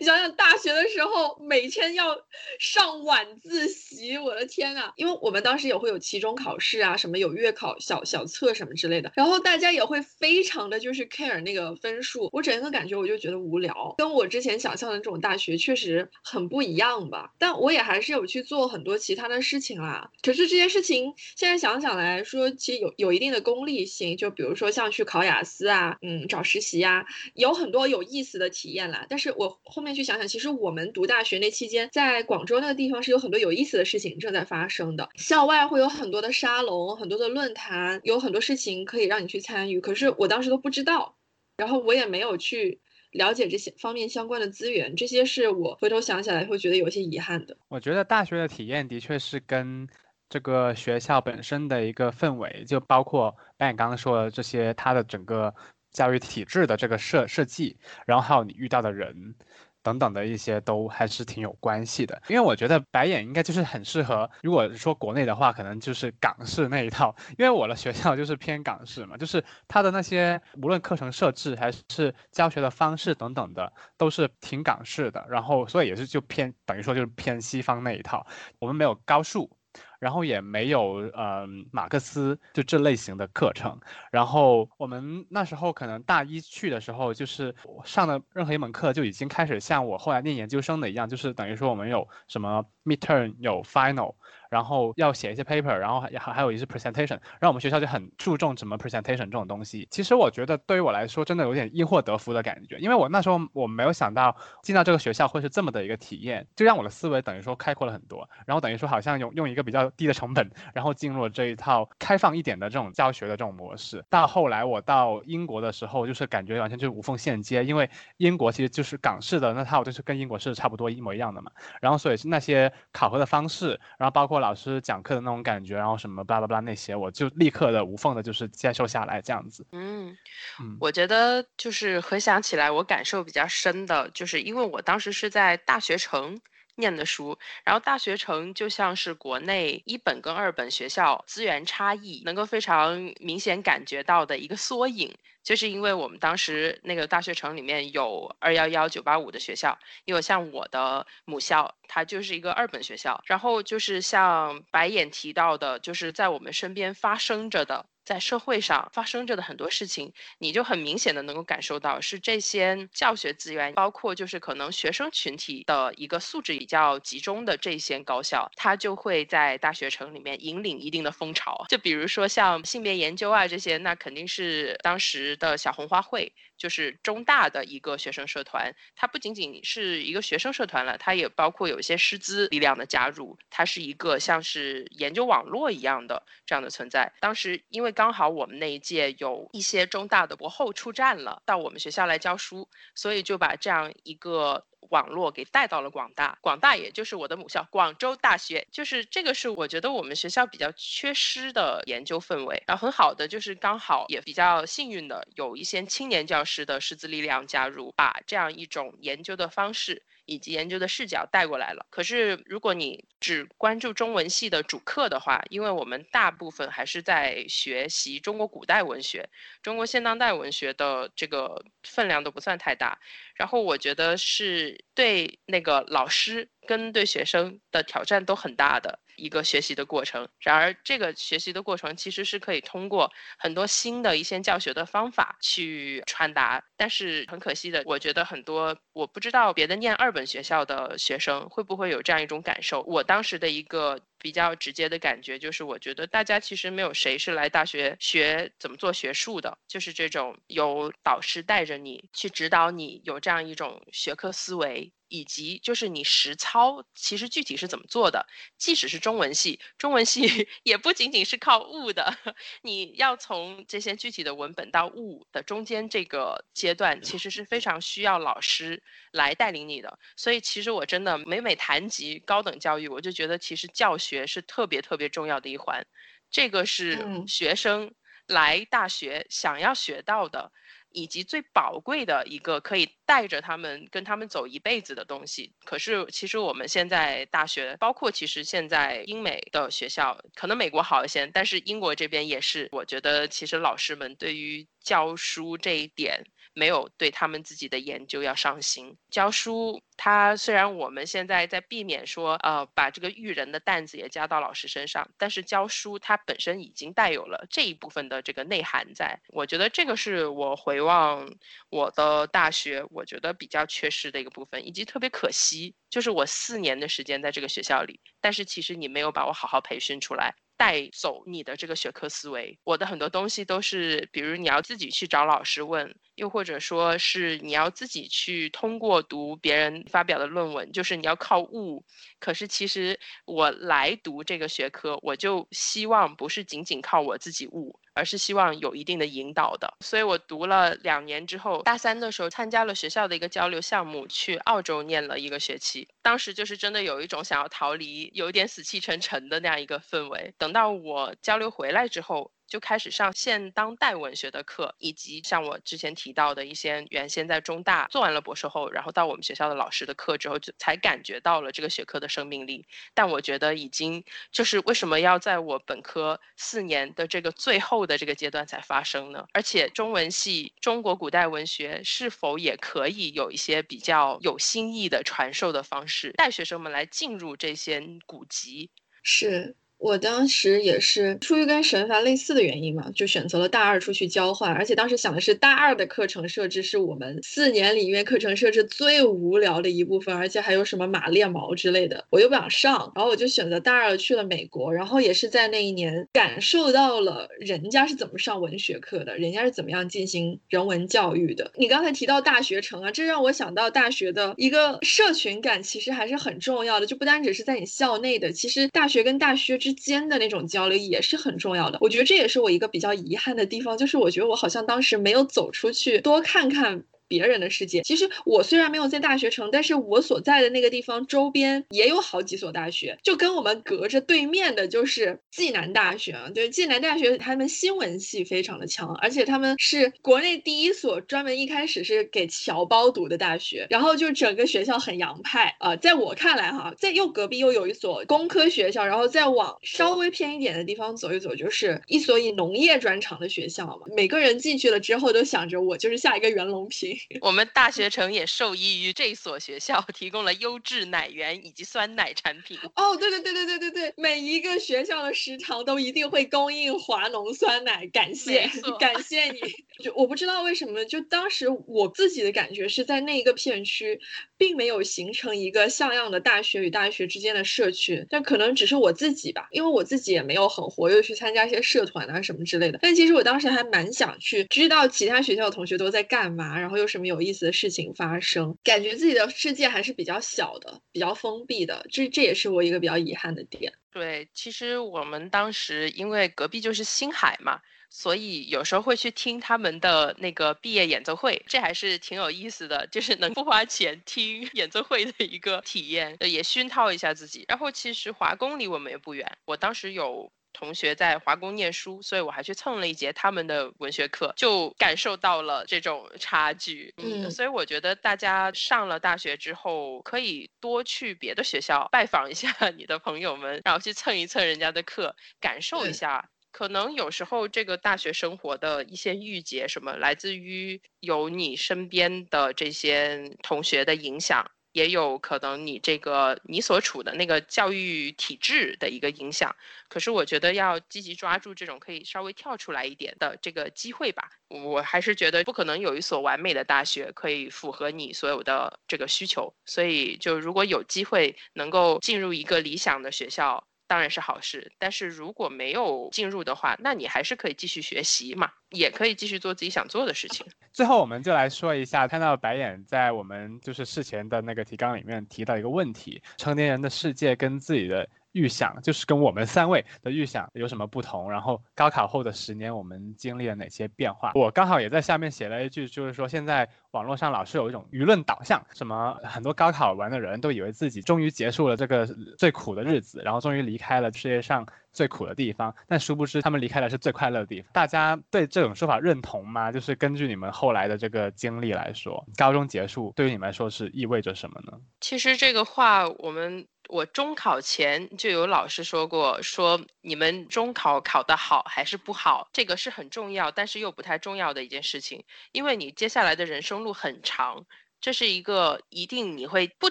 [0.00, 2.16] 你想想，大学的时候每天要
[2.58, 4.92] 上晚自习，我的天呐！
[4.96, 12.30] 因为我们当时也会有期中考试啊，什么有月考、小小测什么之类的，然后大家也会非常的就是 care 那个分数。
[12.32, 17.32] 我整个感觉我就觉得无聊，跟我之前想象的这种大学确实很不一样吧。
[17.38, 20.10] 但我也还是有去做很多其他的事情啦。
[20.22, 24.16] 可是这些事情现在想想来说，其实有有一定的功利性。
[24.16, 27.04] 就比如说像去考雅思啊，嗯，找实习呀，
[27.34, 29.06] 有很多有意思的体验啦。
[29.10, 29.57] 但是我。
[29.64, 35.08] 后面去想想，其实我们读大学那期间，在广州那个地方是有很多有意思的事情正在发生的。
[35.16, 39.80] 校外会有很多的沙龙，很多的论坛，有很多事情可以让你去参与。
[39.80, 41.16] 可是我当时都不知道，
[41.58, 42.80] 然后我也没有去
[43.10, 44.96] 了解这些方面相关的资源。
[44.96, 47.54] 这些是我回头想起来会觉得有些遗憾的。
[47.68, 49.86] 我觉得大学的体验的确是跟
[50.30, 55.54] 这个学校本身的一个氛围，就包括白眼刚刚说的这些，它的整个。
[55.90, 59.34] 教育体制的这个设设计，然后还有你遇到的人
[59.82, 62.20] 等等的一些，都还是挺有关系的。
[62.28, 67.14] 因为我觉得白眼应该就是很适合，如果说国内的话，可能就是港式那一套。
[67.38, 75.26] 因为我的学校就是偏港式嘛，就是它的那些无论课程设置还是教学的方式等等的，都是挺港式的。
[75.30, 78.26] 然后所以也是就偏等于说就是偏西方那一套。
[78.58, 79.57] 我们没有高数。
[79.98, 83.78] 然后也没有呃马克思就这类型的课程，
[84.10, 94.14] 然后我们那时候可能大一去的时候，就是上的任何一门课就已经开始像我后来念研究生的一样，就是等于说我们有什么 midterm 有 final。
[94.50, 99.86] 然后要写一些 paper，然后还还还有一些 presentation，然后我们学校就很注重什么 presentation 这种东西。
[99.90, 108.26] 其实我觉得对于我来说，真的有点因祸得福的感觉，因为我那时候我没有想到进到这个学校会是这么的一个体验，就让我的思维等于说开阔了很多。
[108.46, 114.02] 然后等于说好像用用一个比较低的成本，然后进入了这一套开放一点的这种教学的这种模式。
[114.08, 121.52] 到后来我到英国的时候，就是感觉完全就是无缝衔接，因为英国其实就是港式的那套，就是跟英国是差不多一模一样的嘛。
[121.82, 124.38] 然后所以是那些考核的方式，然后包括。
[124.38, 129.66] 老师讲课的那种感觉，然后什么巴拉巴拉那些，我就立刻的无缝的，就是接受下来这样子。
[129.72, 130.16] 嗯
[130.60, 136.40] 嗯，我觉得就是回想起来，我感受比较深的，就是因为我当时是在大学城
[136.78, 145.14] 念的书，然后大学城就像是国内一本跟二本学校资源差异能够非常明显感觉到的一个缩影。
[145.42, 153.22] 就是因为我们当时那个大学城里面有二幺幺九八五的学校，因为像我的母校，它就是一个二本学校。
[153.24, 157.86] 然后就是像白眼提到的，就是在我们身边发生着的。
[158.08, 171.66] 在社会上发生着的很多事情，你就很明显的能够感受到，是这些教学资源，包括就是可能学生群体的一个素质比较集中的这些高校，它就会在大学城里面引领一定的风潮。
[171.68, 176.32] 就比如说像性别研究啊这些，那肯定是当时的小红花会。
[176.58, 187.12] 就是中大的一个学生社团，它不仅仅是一个学生社团了，它也包括有一些师资力量的加入，它是一个像是研究网络一样的这样的存在。
[187.20, 194.64] 当时因为刚好我们那一届有一些中大的博后出战了，到我们学校来教书，所以就把这样一个。
[194.90, 202.62] 网络给带到了广大，广大也就是我的母校广州大学，就是这个是我觉得我们学校比较缺失的研究氛围。
[202.66, 210.02] 然后很好的就是刚好也比较幸运的有一些青年教师的师资力量加入，把这样一种研究的方式。
[210.28, 211.86] 以及研究的视角带过来了。
[211.90, 219.28] 可是，如果你只关注中文系的主课的话，因为我们大部分还是在学习中国古代文学、
[219.62, 222.98] 中国现当代文学的这个分量都不算太大。
[223.34, 228.98] 然后，我觉得是对那个老师跟对学生的挑战都很大的。
[229.18, 242.82] 一个学习的过程，然而这个学习的过程其实是可以通过很多新的一些教学的方法去传达，但是很可惜的，我觉得很多我不知道别的念二本学校的学生会不会有这样一种感受。
[242.82, 254.92] 我当时的一个比较直接的感觉就是，我觉得大家其实没有谁是来大学学怎么做学术的，就是这种有导师带着你去指导你，有这样一种学科思维。
[255.10, 258.26] 以及就是你实操，其实具体是怎么做的？
[258.58, 260.20] 即使是中文系，中文系
[260.64, 262.14] 也不仅仅是靠悟的，
[262.60, 269.98] 你要从这些具体的文本到悟的中间这个阶段，其实是非常需要老师来带领你的。
[270.14, 275.86] 所以其实我真的每每谈及高等教育，我就觉得其实教学是特别特别重要的一环，
[276.30, 277.92] 这个是学生
[278.26, 280.50] 来大学想要学到的。
[280.90, 285.52] 以及最宝贵的一个可以带着他们跟他们走一辈子的东西。
[285.66, 292.70] 可是，其实我们现在大学，包括其实现在英美的学校，可能美国好一些，但是英国这边也是。
[292.72, 296.24] 我觉得，其实老师们对于教书这一点。
[296.58, 298.96] 没有对他们自己的研究要上心。
[299.10, 309.16] 教书，它虽然我们现在在避免说，呃，把这个育人的担子也加到老师身上，但是教书它本身已经带有了这一部分的这个内涵在。
[309.28, 311.32] 我觉得这个是我回望
[311.70, 320.34] 我的大学，我觉得比较缺失的一个部分，以及特别可惜，就是我四年的时间在这个学校里，但是其实你没有把我好好培训出来。
[320.58, 331.84] 带走你的这个学科思维，我的很多东西都是，比如你要自己去找老师问，又或者说是你要自己去通过读别人发表的论文，就是你要靠悟。
[332.18, 337.78] 可是其实我来读这个学科，我就希望不是仅仅靠我自己悟。
[337.98, 345.88] 而是希望有一定的引导的，所以我读了两年之后，大三的时候参加了学校的一个交流项目，去澳洲念了一个学期。
[346.00, 350.32] 当时就是真的有一种想要逃离，有一点死气沉沉的那样一个氛围。
[350.38, 352.30] 等到我交流回来之后。
[352.48, 362.66] 就开始上现当代文学的课，以及像我之前提到的一些原先在中大做完了博士后，然后到我们学校的老师的课之后，就才感觉到了这个学科的生命力。
[362.94, 369.26] 但我觉得已经就是为什么要在我本科四年的这个最后的这个阶段才发生呢？
[369.32, 378.70] 而且中文系中国古代文学是否也可以有一些比较有新意的传授的方式，带学生们来进入这些古籍？
[379.02, 379.54] 是。
[379.78, 401.52] 我当时也是出于跟神凡类似的原因嘛，就选择了大二出去交换，而且当时想的是大二的课程设置是我们四年里面课程设置最无聊的一部分，而且还有什么马列毛之类的，我又不想上，然后我就选择大二去了美国，然后也是在那一年感受到了人家是怎么上文学课的，人家是怎么样进行人文教育的。
[401.56, 409.67] 你刚才提到大学城啊，这让我想到大学的一个社群感其实还是很重要的，就不单只是在你校内的，其实大学跟大学之。
[409.68, 416.84] 之间的那种交流也是很重要的，我觉得这也是我一个比较遗憾的地方，就是我觉得我好像当时没有走出去多看看。
[417.08, 426.30] 别人的世界，其实我虽然没有在大学城，但是我所在的那个地方周边也有好几所大学，就跟我们隔着对面的就是暨南大学啊。
[426.34, 435.74] 对，暨南大学他们新闻系非常的强，而且他们是国内第一所专门一开始是给侨胞读的大学，然后就整个学校很洋派啊。
[435.76, 443.86] 在我看来哈，在又隔壁又有一所工科学校，然后再往稍微偏一点的地方走一走，就是一所以农业专长的学校嘛。
[443.96, 446.97] 每个人进去了之后都想着我就是下一个袁隆平。
[447.20, 452.58] 我们大学城也受益于这所学校提供了优质奶源以及酸奶产品。
[452.74, 459.38] 哦，对对对对对对对，每一个学校的食堂都一定会供应华农酸奶，感谢感谢你。
[459.82, 464.00] 就我不知道为什么，就当时我自己的感觉是在那一个片区，
[464.36, 468.04] 并没有形成一个像样的大学与大学之间的社区。
[468.10, 472.78] 但可能只是我自己吧，因为我自己也没有很活跃去参加一些社团啊什么之类的。
[472.82, 478.56] 但其实我当时还蛮想去知道其他学校的同学都在干嘛，然后有什么有意思的事情发生。
[478.64, 481.86] 感觉自己的世界还是比较小的，比较封闭的。
[481.90, 483.72] 这这也是我一个比较遗憾的点。
[483.92, 487.60] 对，其实我们当时因为隔壁就是星海嘛。
[487.90, 497.46] 所以有时候会去听他们的那个毕业演奏会，这还是挺有意思的，就是能不花钱听演奏会的一个体验，也熏陶一下自己。
[497.48, 506.92] 然后其实华工离我们也不远，我当时有同学在华工念书，所以我还去蹭了一节他们的文学课，就感受到了这种差距。
[506.96, 516.28] 嗯，所以我觉得大家上了大学之后，可以多去别的学校拜访一下 你的朋友们，然后去蹭一蹭人家的课，感受一下。
[516.50, 529.54] 可能有时候这个大学生活的一些郁结，什么来自于有你身边的这些同学的影响，也有可能你这个你所处的那个教育体制的一个影响。
[529.88, 534.28] 可是我觉得要积极抓住这种可以稍微跳出来一点的这个机会吧。
[534.48, 539.54] 我还是觉得不可能有一所完美的大学可以符合你所有的这个需求。
[539.66, 543.67] 所以就如果有机会能够进入一个理想的学校。
[543.88, 550.46] 当然是好事，但是如果没有进入的话，那你还是可以继续学习嘛，也可以继续做自己想做的事情。
[550.72, 558.08] 最后，我们就来说一下，看到白眼在我们就是事前的那个提纲里面提到一个问题：成年人的世界跟自己的。
[558.32, 561.30] 预想就是跟我们三位的预想有什么不同？
[561.30, 564.32] 然后高考后的十年我们经历了哪些变化？
[564.34, 572.06] 我刚好也在下面写了一句，就是说现在网络上老是有一种舆论导向，什么很多高考完的人都以为自己终于结束了这个
[572.36, 577.70] 最苦的日子，然后终于离开了世界上最苦的地方，但殊不知他们离开的是最快乐的地方。
[577.72, 579.72] 大家对这种说法认同吗？
[579.72, 584.72] 就是根据你们后来的这个经历来说，高中结束对于你们来说是意味着什么呢？
[585.00, 586.66] 其实这个话我们。
[586.88, 595.22] 我中考前就有老师说过，说你们中考考得好还是不好，这个是很重要，但是又不太重要的一件事情，
[595.52, 597.66] 因为你接下来的人生路很长，
[598.00, 599.90] 这是一个一定你会不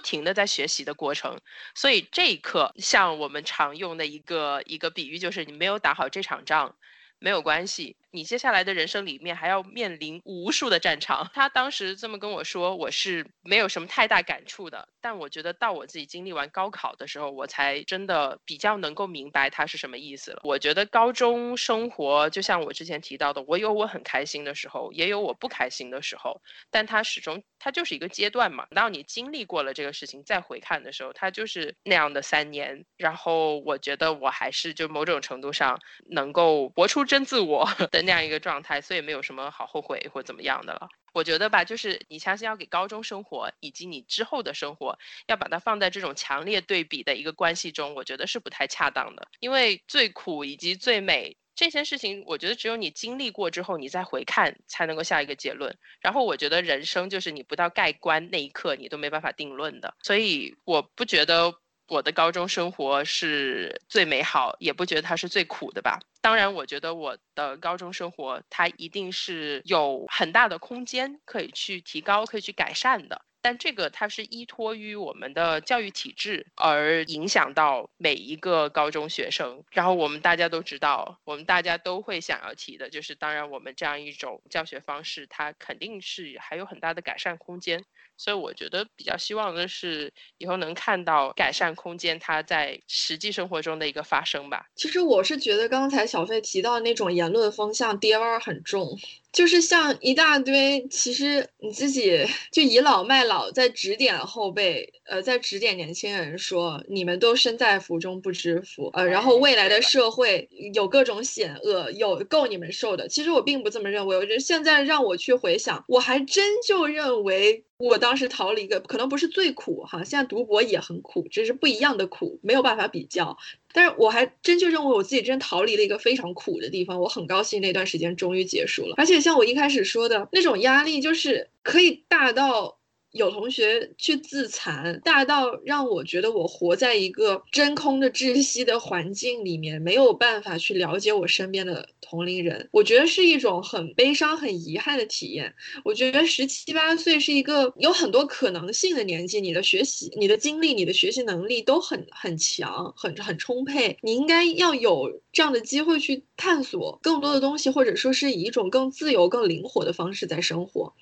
[0.00, 1.40] 停的在学习的过程，
[1.72, 6.74] 所以这一刻，像我们常用的一个一个比喻，就是你没有打好这场仗，
[7.20, 7.96] 没有关系。
[8.10, 11.30] 你接下来的人生里面还要面临无数的战场。
[11.34, 14.88] 他当时这么跟我说，我是没有什么太大感触的。
[15.00, 20.40] 但我觉得到我自己经历完高考的时候，我才真的比较能够明白它是什么意思了。
[20.42, 26.40] 我觉得高中生活就像我之前提到的，我有我很开心的时候，也有我不开心的时候。
[26.70, 28.66] 但它始终它就是一个阶段嘛。
[28.74, 32.84] 当你经历过了这个事情，再回看的时候，它就是那样的三年。
[32.96, 35.78] 然后我觉得我还是就某种程度上
[36.10, 37.68] 能够活出真自我。
[38.02, 40.88] 那样一个状态，所以没有什么好后悔或怎么样的了。
[41.14, 49.26] 我觉得吧，就是你相信要给高中生活以及你之后的生活，要把它放在这种强烈对比的一个关系中，我觉得是不太恰当的。
[49.40, 55.76] 因为最苦以及最美这些事情，我觉得只有你经历过之后，你再回看才能够下一个结论。
[56.00, 59.94] 然后我觉得人生就是你不到盖棺那一刻，你都没办法定论的。
[60.02, 61.54] 所以我不觉得。
[61.88, 65.98] 我的高中生活是最美好，也不觉得它是最苦的吧。
[66.20, 73.22] 当然，我觉得我的高中生活它一定是有很大的空间可以去提高、可以去改善的。
[73.40, 79.62] 但这个它是依托于我们的教育体制而影响到每一个高中学生。
[79.70, 87.84] 然后我们大家都知道，我们大家都会想要提的就是，当然我们这样一种教学方式，它肯定是还有很大的改善空间。
[88.18, 94.66] 所以我觉得比较希望的是以后能看到改善空间，它在实际生活中的一个发生吧。
[94.74, 98.98] 其实我是觉得刚才小费提到那种言论风向跌味很重。
[99.30, 113.06] 就是像一大堆，其实你自己就倚老卖老，在指点后辈，呃，在指点年轻人说，你们都身在福中不知福，呃，然后未来的社会有各种险恶，有够你们受的。
[113.06, 123.36] 其实我并不这么认为，我觉得现在让我去回想，我还真就认为我当时逃了一个，可能不是最苦哈，现在读博也很苦，只是不一样的苦，没有办法比较。
[123.78, 128.94] 但是我还真就认为我自己真逃离了一个非常苦的地方，我很高兴那段时间终于结束了。
[128.96, 132.77] 而且像我一开始说的那种压力，就是可以大到。
[133.12, 142.68] 有同学去自残，大到让我觉得我活在一个真空的窒息的环境里面，没有办法去了解我身边的同龄人。
[142.70, 145.54] 我觉得是一种很悲伤、很遗憾的体验。
[145.84, 160.92] 我觉得十七八岁是一个有很多可能性的年纪，你的学习、你的经历、你的学习能力都很很强、很很充沛，你应该要有这样的机会去探索更多的东西，或者说是以一种更自由、更灵活的方式在生活。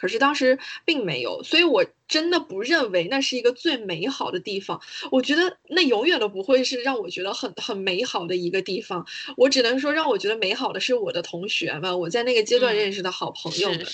[0.00, 4.80] 可是当时并没有，所以我真的不认为那是一个最美好的地方。
[5.10, 9.06] 我觉得那永远都不会是让我觉得很很美好的一个地方。
[9.36, 13.86] 我只能说，让我觉得美好的是我的同学们，我在那个阶段认识的好朋友们。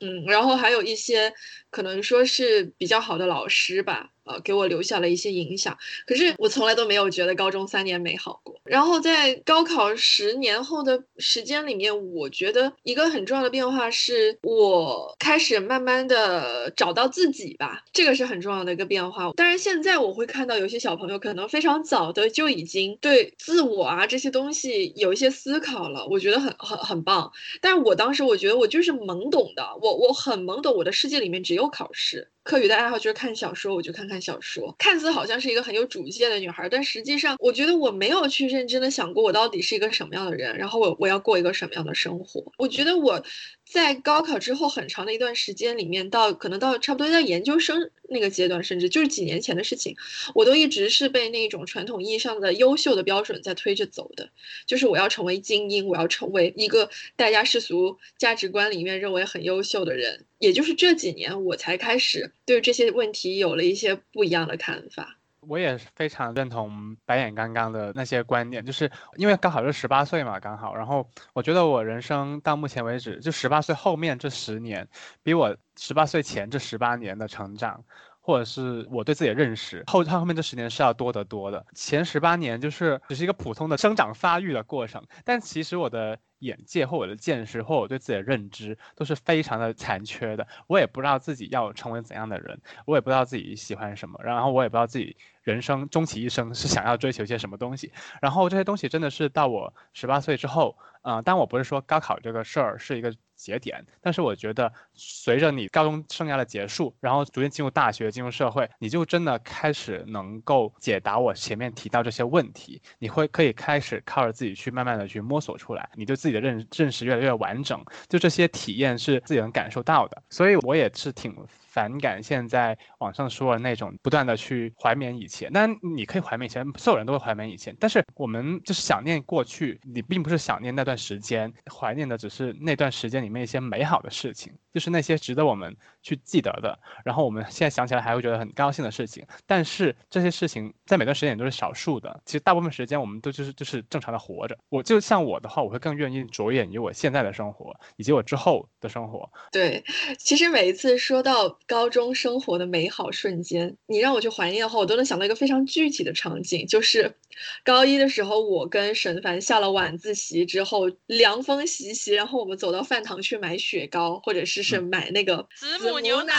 [0.00, 1.32] 嗯，然后还有一些
[1.70, 4.10] 可能说是比较好的老师吧。
[4.24, 5.74] 呃，给我留下了一些影响。
[6.06, 8.60] 可是我从来都没有觉得高中三年美好过。
[8.62, 19.32] 然后在高考十年后的时间里面，我觉得一个很重要的变化是我开始慢慢的找到自己吧，这个是很重要的一个变化。
[19.32, 27.32] 当然，现在我会看到有些小朋友可能非常早的就已经对自我啊这些东西有一些思考了，我觉得很很很棒。
[27.62, 32.32] 但是我当时我觉得我就是懵懂的，我我很懵懂，我的世界里面只有有考试。
[32.48, 34.74] 课余的爱好就是看小说，我就看看小说。
[34.78, 42.50] 看似好像是一个很有主见的女孩，但实际上，我觉得我没有去认真的想过我到底是一个什么样的人，然后我我要过一个什么样的生活。
[42.56, 43.22] 我觉得我。
[43.70, 49.94] 在高考之后很长的一段时间里面，到可能到差不多在研究生那个阶段，甚至就是几年前的事情，
[50.34, 54.30] 我都一直是被那种传统意义上的优秀的标准在推着走的，
[54.66, 60.24] 就是我要成为精英，我要成为一个大家世俗价值观里面认为很优秀的人。
[60.38, 65.16] 也就是这几年，我才开始对这些问题有了一些不一样的看法。
[65.40, 74.88] 我也非常认同白眼刚刚的那些观点，就是因为刚好是十八岁嘛，刚好，然后我觉得我人生到目前为止，就十八岁后面这十年，
[75.22, 77.84] 比我十八岁前这十八年的成长，
[78.20, 81.64] 或者是我对自己的认识，后后面这十年是要多得多的。
[81.74, 90.46] 前十八年就是只是一个普通的生长发育的过程，但其实我的眼界或我的见识或我对自己的认知都是非常的残缺的。
[90.66, 97.92] 我也不知道自己要成为怎样的人，我也不知道自己喜欢什么，然后我也不知道自己人生终其一生 是想要追求些什么东西。
[98.20, 103.14] 然后这些东西真的是到我十八岁之后，嗯，但我不是说高考这个事儿是一个。
[103.38, 112.82] 节点，但是我觉得，随着你高中生涯的结束，然后逐渐进入大学、进入社会，你就真的开始能够解答我前面提到这些问题。
[112.98, 117.82] 你会可以开始靠着自己去慢慢的去摸索出来，你对自自己的认认识越来越完整。
[118.06, 121.34] 就这些体验是自己能感受到的，所以我也是挺。
[121.68, 139.26] 反感现在网上说的那种不断的去怀缅以前，那你可以怀缅以前，所有人都会怀缅以前，但是我们就是想念过去，你并不是想念那段时间，怀念的只是那段时间里面一些美好的事情，就是那些值得我们去记得的，然后我们现在想起来还会觉得很高兴的事情。
[139.46, 144.56] 但是这些事情在每段时间都是少数的，其实大部分时间我们都就是就是正常的活着。
[144.70, 149.30] 我就像我的话，我会更愿意着眼于我现在的生活以及我之后的生活。
[149.52, 149.84] 对，
[150.18, 151.58] 其实每一次说到。
[151.68, 157.14] 高中生活的美好瞬间，你让我去怀念的话，我都能想到一个非常具体的场景，就是
[157.62, 166.34] 高一的时候，我跟沈凡下了晚自习之后，凉风习习，然后我们走到饭堂去买雪糕，或者是是买那个子母牛奶。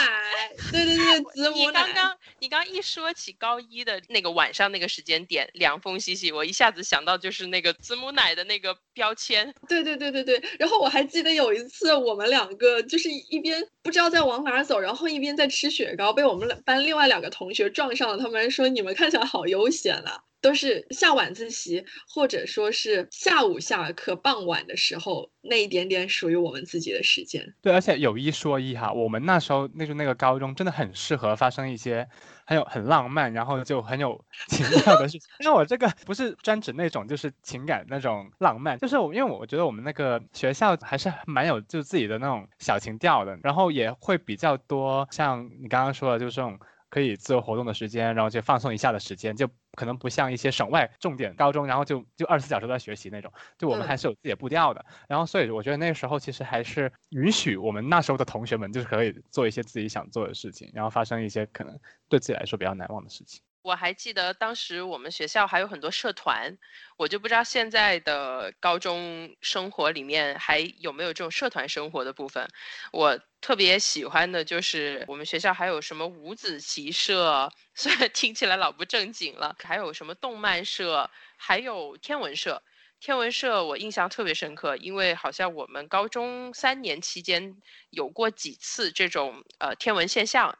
[0.72, 1.86] 对对对，子 母奶。
[1.86, 9.54] 你刚刚你刚一说起高一的那个晚上那个时间点，凉风习习，我一下子想到就是那个子母奶的那个标签。
[9.68, 10.42] 对对对对对。
[10.58, 15.19] 然后我还记得有一次，我们两个就是一边不知道在往哪走，然后一。
[15.20, 18.16] 一边在吃雪糕，被我们班另外两个同学撞上了。
[18.16, 27.54] 他们说：“你们看起来好悠闲啊！”都是下晚自习，或者说是下午下课、傍晚的时候，那一点点属于我们自己的时间。
[27.60, 32.08] 对，而且有一说一哈，我们那时候那就那个高中真的很适合发生一些
[32.46, 35.30] 很有很浪漫，然后就很有 情调的事情。
[35.40, 46.58] 因为我这个不是专指那种就是情感那种浪漫，就是我因为我觉得我们那个学校还是蛮有就自己的那种小情调的，然后也会比较多像你刚刚说的，就是这种。
[46.92, 53.32] 可以自由活动的时间，然后就放松一下的时间，就可能不像一些省外重点高中，然后就就二十四小时都在学习那种。
[53.58, 54.84] 就我们还是有自己的步调的。
[55.08, 63.42] 然后所以我觉得那个时候其实还是允许我们那时候的同学们就是可以做一些自己想做的事情，然后发生一些可能对自己来说比较难忘的事情。
[63.62, 66.56] 我还记得当时我们学校还有很多社团，
[66.96, 72.48] 我就不知道现在的高中生活里面还有没有这种社团生活的部分。
[72.90, 82.62] 我特别喜欢的就是我们学校还有什么五子棋社，虽然听起来老不正经了，还有什么动漫社，还有天文社。
[82.98, 87.56] 天文社我印象特别深刻，因为好像我们高中三年期间
[87.90, 90.58] 有过几次这种呃天文现象。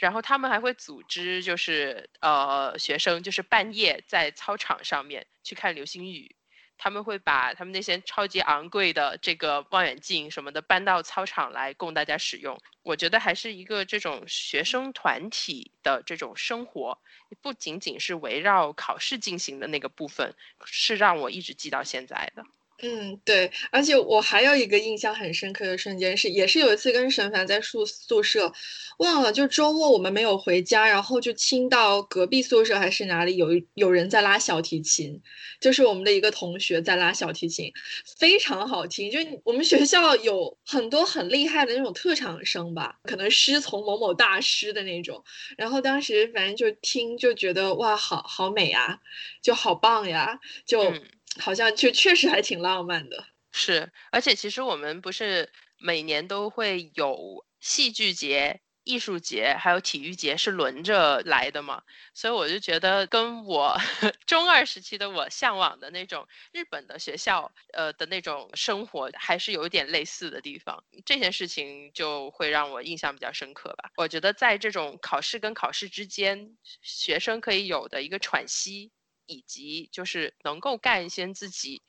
[0.00, 6.34] 然后他们还会组织，就是呃学生，就是半夜在操场上面去看流星雨。
[6.78, 12.58] 他们会把他们那些超级昂贵的这个望远镜什么的搬到操场来供大家使用。
[12.82, 16.98] 我觉得还是一个这种学生团体的这种生活，
[17.42, 20.34] 不仅仅是围绕考试进行的那个部分，
[20.64, 22.42] 是让我一直记到现在的。
[22.82, 28.50] 嗯，对，而且我还有一个印象很深刻的瞬间是，也是有一次跟沈凡在宿宿舍，
[28.98, 35.20] 忘了，就周末我们没有回家，然后就听到隔壁宿舍还是哪里有有人在拉小提琴，
[35.60, 37.70] 就是我们的一个同学在拉小提琴，
[38.18, 39.10] 非常好听。
[39.10, 45.22] 就我们学校有很多很厉害的那种特长生吧，可能师从某某大师的那种，
[45.58, 48.98] 然后当时反正就听就觉得哇，好好美啊，
[49.42, 50.94] 就好棒呀，就。
[51.38, 61.82] 好像就确实还挺浪漫的，是，而且其实我们不是每年都会有戏剧节、艺术节，还有体育节是轮着来的嘛，
[62.14, 63.76] 所以我就觉得跟我
[64.26, 73.90] 中二时期的我向往的那种日本的学校，呃的那种生活还是有点类似的地方，这件事情就会让我印象比较深刻吧。
[73.96, 78.90] 我觉得在这种考试跟考试之间，学生可以有的一个喘息。
[79.30, 81.82] 以及就是能够干一些自己，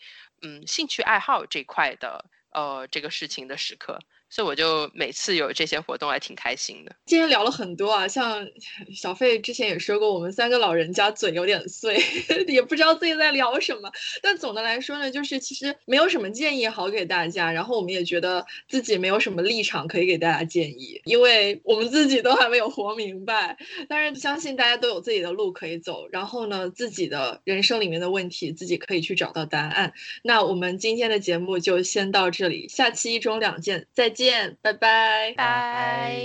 [0.43, 3.99] 嗯，兴趣爱好这块的，呃，这个事情的时刻。
[4.31, 6.95] 所以我就每次有这些活动还挺开心的。
[7.05, 8.47] 今天聊了很多啊，像
[8.95, 12.01] 小费之前也说过，我们三个老人家嘴有点碎，
[12.47, 13.91] 也不知道自己在聊什么。
[14.21, 23.57] 但总的来说呢，就是其实没有什么建议好给大家，然后我们也觉得自己没有什么立场可以给大家建议，因为我们自己都还没有活明白。
[23.89, 29.91] 但是相信大家都有自己的路可以走，然后呢，自己的人生里面的问题自己可以去找到答案。
[30.23, 34.20] 那我们今天的节目就先到这里，下期一中两见，再见。
[34.21, 35.33] 见，拜拜。
[35.35, 36.15] 拜。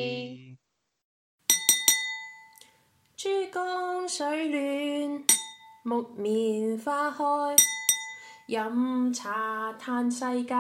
[3.16, 5.24] 珠江水暖，
[5.82, 7.24] 木棉花开。
[8.48, 10.54] 飲茶叹世界，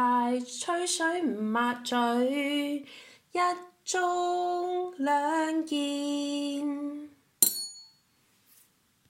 [0.60, 2.86] 吹水唔抹嘴，
[3.32, 3.38] 一
[3.84, 7.15] 盅兩件。